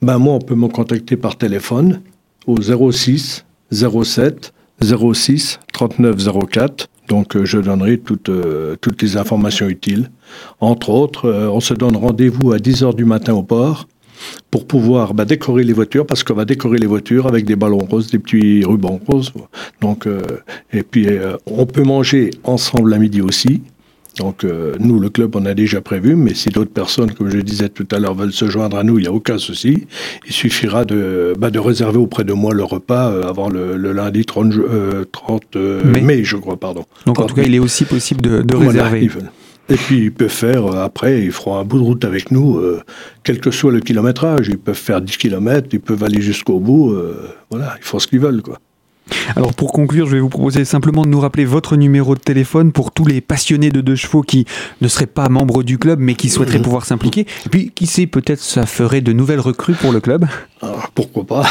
Ben 0.00 0.18
Moi, 0.18 0.34
on 0.34 0.38
peut 0.38 0.54
me 0.54 0.68
contacter 0.68 1.16
par 1.16 1.36
téléphone 1.36 2.00
au 2.46 2.56
06 2.60 3.44
07 3.70 4.52
06 4.80 5.60
39 5.72 6.16
04 6.50 6.88
donc 7.08 7.36
euh, 7.36 7.44
je 7.44 7.58
donnerai 7.58 7.98
toutes, 7.98 8.28
euh, 8.28 8.76
toutes 8.80 9.02
les 9.02 9.16
informations 9.16 9.68
utiles. 9.68 10.10
Entre 10.60 10.90
autres, 10.90 11.24
euh, 11.24 11.48
on 11.48 11.60
se 11.60 11.74
donne 11.74 11.96
rendez-vous 11.96 12.52
à 12.52 12.58
10h 12.58 12.94
du 12.94 13.04
matin 13.04 13.34
au 13.34 13.42
port 13.42 13.88
pour 14.50 14.66
pouvoir 14.66 15.14
bah, 15.14 15.24
décorer 15.24 15.64
les 15.64 15.72
voitures, 15.72 16.06
parce 16.06 16.22
qu'on 16.22 16.34
va 16.34 16.44
décorer 16.44 16.78
les 16.78 16.86
voitures 16.86 17.26
avec 17.26 17.44
des 17.44 17.56
ballons 17.56 17.78
roses, 17.78 18.10
des 18.10 18.18
petits 18.18 18.64
rubans 18.64 19.00
roses. 19.08 19.32
Donc, 19.80 20.08
et 20.72 20.82
puis, 20.82 21.06
on 21.46 21.66
peut 21.66 21.84
manger 21.84 22.30
ensemble 22.42 22.92
à 22.94 22.98
midi 22.98 23.20
aussi. 23.20 23.62
Donc, 24.18 24.42
euh, 24.42 24.74
nous, 24.80 24.98
le 24.98 25.10
club, 25.10 25.36
on 25.36 25.46
a 25.46 25.54
déjà 25.54 25.80
prévu, 25.80 26.16
mais 26.16 26.34
si 26.34 26.48
d'autres 26.48 26.72
personnes, 26.72 27.12
comme 27.12 27.30
je 27.30 27.38
disais 27.38 27.68
tout 27.68 27.86
à 27.92 27.98
l'heure, 27.98 28.14
veulent 28.14 28.32
se 28.32 28.48
joindre 28.48 28.76
à 28.76 28.82
nous, 28.82 28.98
il 28.98 29.02
n'y 29.02 29.08
a 29.08 29.12
aucun 29.12 29.38
souci. 29.38 29.86
Il 30.26 30.32
suffira 30.32 30.84
de, 30.84 31.34
bah, 31.38 31.50
de 31.50 31.58
réserver 31.58 31.98
auprès 31.98 32.24
de 32.24 32.32
moi 32.32 32.52
le 32.52 32.64
repas 32.64 33.10
euh, 33.10 33.22
avant 33.22 33.48
le, 33.48 33.76
lundi 33.92 34.24
30, 34.24 34.54
30 35.12 35.42
euh, 35.56 36.02
mai. 36.02 36.24
je 36.24 36.36
crois, 36.36 36.56
pardon. 36.56 36.84
Donc, 37.06 37.20
en 37.20 37.26
tout 37.26 37.36
cas, 37.36 37.42
il 37.42 37.54
est 37.54 37.60
aussi 37.60 37.84
possible 37.84 38.20
de, 38.20 38.56
réserver. 38.56 39.08
Et 39.70 39.76
puis 39.76 39.98
ils 39.98 40.12
peuvent 40.12 40.30
faire, 40.30 40.64
après, 40.76 41.22
ils 41.22 41.30
feront 41.30 41.58
un 41.58 41.64
bout 41.64 41.78
de 41.78 41.84
route 41.84 42.04
avec 42.06 42.30
nous, 42.30 42.58
quel 43.22 43.38
que 43.38 43.50
soit 43.50 43.70
le 43.70 43.80
kilométrage. 43.80 44.48
Ils 44.48 44.58
peuvent 44.58 44.74
faire 44.74 45.02
10 45.02 45.18
km, 45.18 45.68
ils 45.72 45.80
peuvent 45.80 46.02
aller 46.02 46.22
jusqu'au 46.22 46.58
bout. 46.58 46.96
voilà, 47.50 47.76
ils 47.78 47.84
font 47.84 47.98
ce 47.98 48.06
qu'ils 48.06 48.20
veulent, 48.20 48.40
quoi. 48.40 48.58
Alors 49.36 49.54
pour 49.54 49.72
conclure, 49.72 50.06
je 50.06 50.12
vais 50.12 50.20
vous 50.20 50.28
proposer 50.28 50.64
simplement 50.64 51.02
de 51.02 51.08
nous 51.08 51.20
rappeler 51.20 51.44
votre 51.44 51.76
numéro 51.76 52.14
de 52.14 52.20
téléphone 52.20 52.72
pour 52.72 52.92
tous 52.92 53.06
les 53.06 53.20
passionnés 53.20 53.70
de 53.70 53.80
deux 53.80 53.96
chevaux 53.96 54.22
qui 54.22 54.46
ne 54.80 54.88
seraient 54.88 55.06
pas 55.06 55.28
membres 55.28 55.62
du 55.62 55.78
club 55.78 55.98
mais 56.00 56.14
qui 56.14 56.28
souhaiteraient 56.28 56.62
pouvoir 56.62 56.84
s'impliquer. 56.84 57.26
Et 57.46 57.48
puis 57.48 57.72
qui 57.74 57.86
sait, 57.86 58.06
peut-être 58.06 58.40
ça 58.40 58.66
ferait 58.66 59.00
de 59.00 59.12
nouvelles 59.12 59.40
recrues 59.40 59.74
pour 59.74 59.92
le 59.92 60.00
club. 60.00 60.26
Alors, 60.62 60.82
ah, 60.84 60.90
pourquoi 60.94 61.24
pas 61.24 61.46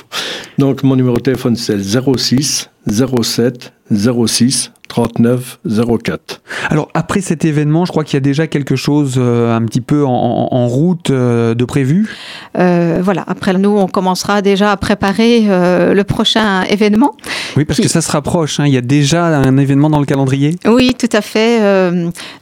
Donc 0.58 0.82
mon 0.82 0.96
numéro 0.96 1.16
de 1.16 1.22
téléphone 1.22 1.56
c'est 1.56 1.78
06 1.78 2.70
07 2.88 3.72
06 3.90 4.72
39 4.88 5.58
04. 6.04 6.40
Alors 6.70 6.88
après 6.94 7.20
cet 7.20 7.44
événement, 7.44 7.84
je 7.84 7.92
crois 7.92 8.04
qu'il 8.04 8.14
y 8.14 8.16
a 8.18 8.20
déjà 8.20 8.46
quelque 8.46 8.76
chose 8.76 9.14
euh, 9.16 9.54
un 9.54 9.62
petit 9.62 9.80
peu 9.80 10.04
en, 10.04 10.66
route 10.68 11.10
euh, 11.10 11.54
de 11.54 11.64
prévu? 11.64 12.08
Euh, 12.58 13.00
voilà, 13.02 13.24
après 13.26 13.52
nous, 13.54 13.76
on 13.76 13.86
commencera 13.86 14.42
déjà 14.42 14.72
à 14.72 14.76
préparer 14.76 15.42
le 15.46 16.02
prochain 16.02 16.62
événement. 16.62 17.14
Oui, 17.56 17.64
parce 17.64 17.80
que 17.80 17.88
ça 17.88 18.00
se 18.00 18.10
rapproche, 18.10 18.60
hein. 18.60 18.64
il 18.66 18.72
y 18.72 18.76
a 18.76 18.82
déjà 18.82 19.26
un 19.26 19.56
événement 19.56 19.90
dans 19.90 20.00
le 20.00 20.06
calendrier? 20.06 20.56
Oui, 20.66 20.94
tout 20.98 21.08
à 21.12 21.20
fait. 21.20 21.60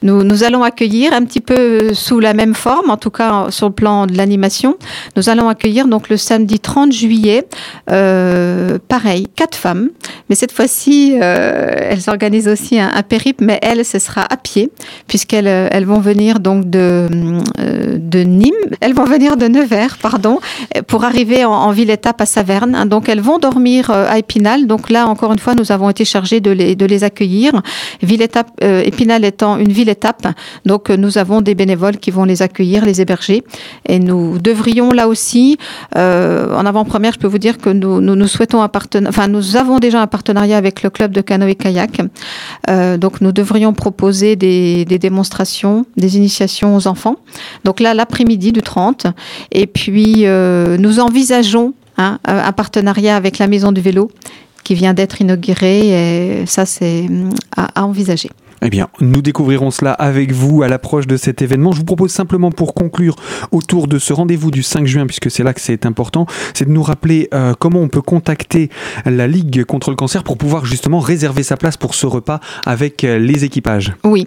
nous, 0.02 0.22
nous 0.22 0.44
allons 0.44 0.62
accueillir 0.62 1.12
un 1.12 1.24
petit 1.24 1.40
peu 1.40 1.94
sous 1.94 2.20
la 2.20 2.34
même 2.34 2.54
forme, 2.54 2.90
en 2.90 2.96
tout 2.96 3.10
cas 3.10 3.46
sur 3.50 3.68
le 3.68 3.74
plan 3.74 4.06
de 4.06 4.16
l'animation. 4.16 4.76
Nous 5.16 5.28
allons 5.28 5.48
accueillir 5.48 5.86
donc 5.86 6.08
le 6.08 6.16
samedi 6.16 6.58
30 6.58 6.92
juillet, 6.92 7.46
pareil, 7.86 9.28
quatre 9.34 9.56
femmes, 9.56 9.90
mais 10.28 10.36
cette 10.36 10.52
fois-ci, 10.52 11.14
elles 11.14 12.08
organisent 12.08 12.33
aussi 12.48 12.78
un, 12.78 13.02
périple, 13.02 13.44
mais 13.44 13.58
elles, 13.62 13.84
ce 13.84 13.98
sera 13.98 14.22
à 14.22 14.36
pied, 14.36 14.70
puisqu'elles 15.06 15.48
euh, 15.48 15.84
vont 15.84 16.00
venir 16.00 16.40
donc 16.40 16.68
de, 16.68 17.08
euh, 17.60 17.98
de 17.98 18.20
Nîmes, 18.20 18.52
elles 18.80 18.94
vont 18.94 19.04
venir 19.04 19.36
de 19.36 19.46
Nevers, 19.46 19.98
pardon, 19.98 20.38
pour 20.86 21.04
arriver 21.04 21.44
en, 21.44 21.70
ville-étape 21.70 22.20
à 22.20 22.26
Saverne. 22.26 22.88
Donc 22.88 23.08
elles 23.08 23.20
vont 23.20 23.38
dormir 23.38 23.90
euh, 23.90 24.06
à 24.08 24.18
Épinal. 24.18 24.66
Donc 24.66 24.90
là, 24.90 25.06
encore 25.06 25.32
une 25.32 25.38
fois, 25.38 25.54
nous 25.54 25.72
avons 25.72 25.90
été 25.90 26.04
chargés 26.04 26.40
de 26.40 26.50
les, 26.50 26.76
de 26.76 26.86
les 26.86 27.04
accueillir. 27.04 27.52
Ville-étape, 28.02 28.50
Épinal 28.60 29.24
étant 29.24 29.56
une 29.58 29.72
ville-étape, 29.72 30.26
donc 30.64 30.90
nous 30.90 31.18
avons 31.18 31.40
des 31.40 31.54
bénévoles 31.54 31.98
qui 31.98 32.10
vont 32.10 32.24
les 32.24 32.42
accueillir, 32.42 32.84
les 32.84 33.00
héberger. 33.00 33.42
Et 33.88 33.98
nous 33.98 34.38
devrions 34.38 34.90
là 34.90 35.08
aussi, 35.08 35.58
en 35.94 36.66
avant-première, 36.66 37.12
je 37.12 37.18
peux 37.18 37.26
vous 37.26 37.38
dire 37.38 37.58
que 37.58 37.70
nous, 37.70 38.26
souhaitons 38.26 38.62
enfin 38.62 39.28
nous 39.28 39.56
avons 39.56 39.78
déjà 39.78 40.00
un 40.00 40.06
partenariat 40.06 40.56
avec 40.56 40.82
le 40.82 40.90
club 40.90 41.12
de 41.12 41.20
canoë-kayak 41.20 42.00
euh, 42.68 42.96
donc 42.96 43.20
nous 43.20 43.32
devrions 43.32 43.72
proposer 43.72 44.36
des, 44.36 44.84
démonstrations, 44.84 45.86
des 45.96 46.16
initiations 46.16 46.76
aux 46.76 46.86
enfants. 46.86 47.16
Donc 47.64 47.80
là, 47.80 47.94
l'après-midi 47.94 48.52
du 48.52 48.62
30. 48.62 49.06
Et 49.52 49.66
puis, 49.66 50.26
euh, 50.26 50.76
nous 50.78 51.00
envisageons 51.00 51.74
hein, 51.98 52.18
un 52.24 52.52
partenariat 52.52 53.16
avec 53.16 53.38
la 53.38 53.46
Maison 53.46 53.72
du 53.72 53.80
Vélo 53.80 54.10
qui 54.62 54.74
vient 54.74 54.94
d'être 54.94 55.20
inaugurée. 55.20 56.40
Et 56.40 56.46
ça, 56.46 56.66
c'est 56.66 57.06
à 57.56 57.84
envisager. 57.84 58.30
Eh 58.66 58.70
bien, 58.70 58.88
nous 58.98 59.20
découvrirons 59.20 59.70
cela 59.70 59.92
avec 59.92 60.32
vous 60.32 60.62
à 60.62 60.68
l'approche 60.68 61.06
de 61.06 61.18
cet 61.18 61.42
événement. 61.42 61.72
Je 61.72 61.80
vous 61.80 61.84
propose 61.84 62.10
simplement 62.10 62.50
pour 62.50 62.72
conclure 62.72 63.14
autour 63.52 63.86
de 63.88 63.98
ce 63.98 64.14
rendez-vous 64.14 64.50
du 64.50 64.62
5 64.62 64.86
juin, 64.86 65.06
puisque 65.06 65.30
c'est 65.30 65.42
là 65.42 65.52
que 65.52 65.60
c'est 65.60 65.84
important, 65.84 66.26
c'est 66.54 66.64
de 66.64 66.70
nous 66.70 66.82
rappeler 66.82 67.28
euh, 67.34 67.52
comment 67.58 67.80
on 67.80 67.88
peut 67.88 68.00
contacter 68.00 68.70
la 69.04 69.26
Ligue 69.26 69.64
contre 69.64 69.90
le 69.90 69.96
cancer 69.96 70.24
pour 70.24 70.38
pouvoir 70.38 70.64
justement 70.64 70.98
réserver 70.98 71.42
sa 71.42 71.58
place 71.58 71.76
pour 71.76 71.94
ce 71.94 72.06
repas 72.06 72.40
avec 72.64 73.04
euh, 73.04 73.18
les 73.18 73.44
équipages. 73.44 73.92
Oui. 74.02 74.26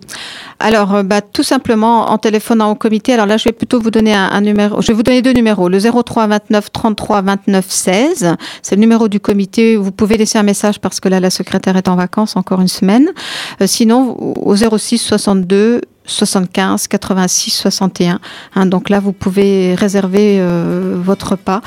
Alors, 0.60 0.94
euh, 0.94 1.04
bah, 1.04 1.22
tout 1.22 1.42
simplement 1.42 2.12
en 2.12 2.20
téléphonant 2.20 2.70
au 2.70 2.76
comité. 2.76 3.14
Alors 3.14 3.26
là, 3.26 3.38
je 3.38 3.46
vais 3.46 3.54
plutôt 3.54 3.80
vous 3.80 3.90
donner 3.90 4.14
un, 4.14 4.42
numéro. 4.42 4.82
Je 4.84 4.88
vais 4.88 4.94
vous 4.94 5.04
donner 5.04 5.24
deux 5.24 5.34
numéros. 5.34 5.68
Le 5.68 5.80
03 5.80 6.28
29 6.28 6.72
33 6.72 7.22
29 7.24 7.66
16. 7.68 8.36
C'est 8.62 8.76
le 8.76 8.82
numéro 8.82 9.08
du 9.08 9.20
comité. 9.20 9.78
Vous 9.78 9.92
pouvez 9.92 10.16
laisser 10.16 10.38
un 10.38 10.44
message 10.44 10.80
parce 10.80 11.00
que 11.00 11.10
là, 11.10 11.20
la 11.20 11.32
secrétaire 11.32 11.76
est 11.76 11.88
en 11.88 11.96
vacances 11.96 12.36
encore 12.36 12.62
une 12.62 12.68
semaine. 12.68 13.08
sinon, 13.66 14.27
au 14.36 14.56
06 14.56 14.98
62 14.98 15.82
75 16.08 16.88
86 16.88 17.52
61. 17.52 18.20
donc 18.66 18.90
là, 18.90 19.00
vous 19.00 19.12
pouvez 19.12 19.76
réserver 19.76 20.38
euh, 20.40 20.96
votre 20.98 21.32
repas 21.32 21.62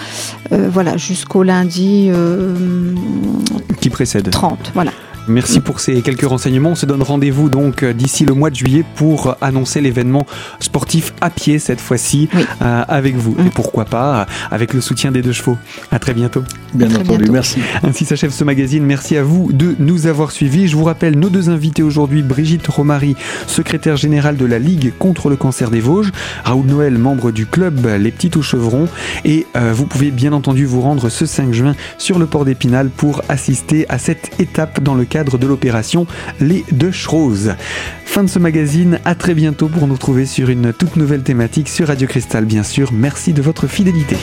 euh, 0.52 0.68
voilà, 0.72 0.96
jusqu'au 0.96 1.42
lundi 1.42 2.08
euh, 2.10 2.54
qui 3.80 3.90
précède 3.90 4.28
30. 4.28 4.72
Voilà. 4.74 4.92
Merci 5.28 5.60
pour 5.60 5.80
ces 5.80 6.02
quelques 6.02 6.24
renseignements. 6.24 6.70
On 6.70 6.74
se 6.74 6.86
donne 6.86 7.02
rendez-vous 7.02 7.48
donc 7.48 7.82
euh, 7.82 7.92
d'ici 7.92 8.24
le 8.24 8.34
mois 8.34 8.50
de 8.50 8.56
juillet 8.56 8.84
pour 8.96 9.36
annoncer 9.40 9.80
l'événement 9.80 10.26
sportif 10.60 11.12
à 11.20 11.30
pied 11.30 11.58
cette 11.58 11.80
fois-ci 11.80 12.28
euh, 12.62 12.82
avec 12.88 13.16
vous. 13.16 13.32
Mm. 13.32 13.46
Et 13.46 13.50
pourquoi 13.50 13.84
pas 13.84 14.20
euh, 14.20 14.24
avec 14.50 14.72
le 14.72 14.80
soutien 14.80 15.12
des 15.12 15.22
deux 15.22 15.32
chevaux. 15.32 15.58
À 15.90 15.98
très 15.98 16.14
bientôt. 16.14 16.42
Bien 16.74 16.94
entendu, 16.94 17.30
merci. 17.30 17.60
Ainsi 17.82 18.04
s'achève 18.04 18.30
ce 18.30 18.44
magazine. 18.44 18.84
Merci 18.84 19.16
à 19.16 19.22
vous 19.22 19.52
de 19.52 19.74
nous 19.78 20.06
avoir 20.06 20.30
suivis. 20.30 20.68
Je 20.68 20.76
vous 20.76 20.84
rappelle 20.84 21.18
nos 21.18 21.28
deux 21.28 21.50
invités 21.50 21.82
aujourd'hui, 21.82 22.22
Brigitte 22.22 22.66
Romary, 22.66 23.14
secrétaire 23.46 23.96
générale 23.96 24.36
de 24.36 24.46
la 24.46 24.58
Ligue 24.58 24.92
contre 24.98 25.28
le 25.28 25.36
cancer 25.36 25.70
des 25.70 25.80
Vosges, 25.80 26.12
Raoul 26.44 26.66
Noël, 26.66 26.98
membre 26.98 27.30
du 27.30 27.46
club 27.46 27.86
Les 27.86 28.10
Petits 28.10 28.36
aux 28.36 28.42
Chevrons. 28.42 28.88
Et 29.24 29.46
vous 29.72 29.86
pouvez 29.86 30.10
bien 30.10 30.32
entendu 30.32 30.64
vous 30.64 30.80
rendre 30.80 31.08
ce 31.08 31.26
5 31.26 31.52
juin 31.52 31.74
sur 31.98 32.18
le 32.18 32.26
port 32.26 32.44
d'Épinal 32.44 32.88
pour 32.88 33.22
assister 33.28 33.86
à 33.88 33.98
cette 33.98 34.40
étape 34.40 34.80
dans 34.82 34.94
le 34.94 35.04
cadre 35.10 35.36
de 35.36 35.46
l'opération 35.46 36.06
Les 36.40 36.64
Deux 36.72 36.92
Roses. 37.06 37.54
Fin 38.06 38.22
de 38.22 38.28
ce 38.28 38.38
magazine, 38.38 38.98
à 39.04 39.14
très 39.14 39.34
bientôt 39.34 39.68
pour 39.68 39.86
nous 39.86 39.94
retrouver 39.94 40.24
sur 40.24 40.48
une 40.48 40.72
toute 40.72 40.96
nouvelle 40.96 41.22
thématique 41.22 41.68
sur 41.68 41.88
Radio 41.88 42.08
Cristal 42.08 42.46
bien 42.46 42.62
sûr. 42.62 42.92
Merci 42.92 43.34
de 43.34 43.42
votre 43.42 43.66
fidélité. 43.66 44.16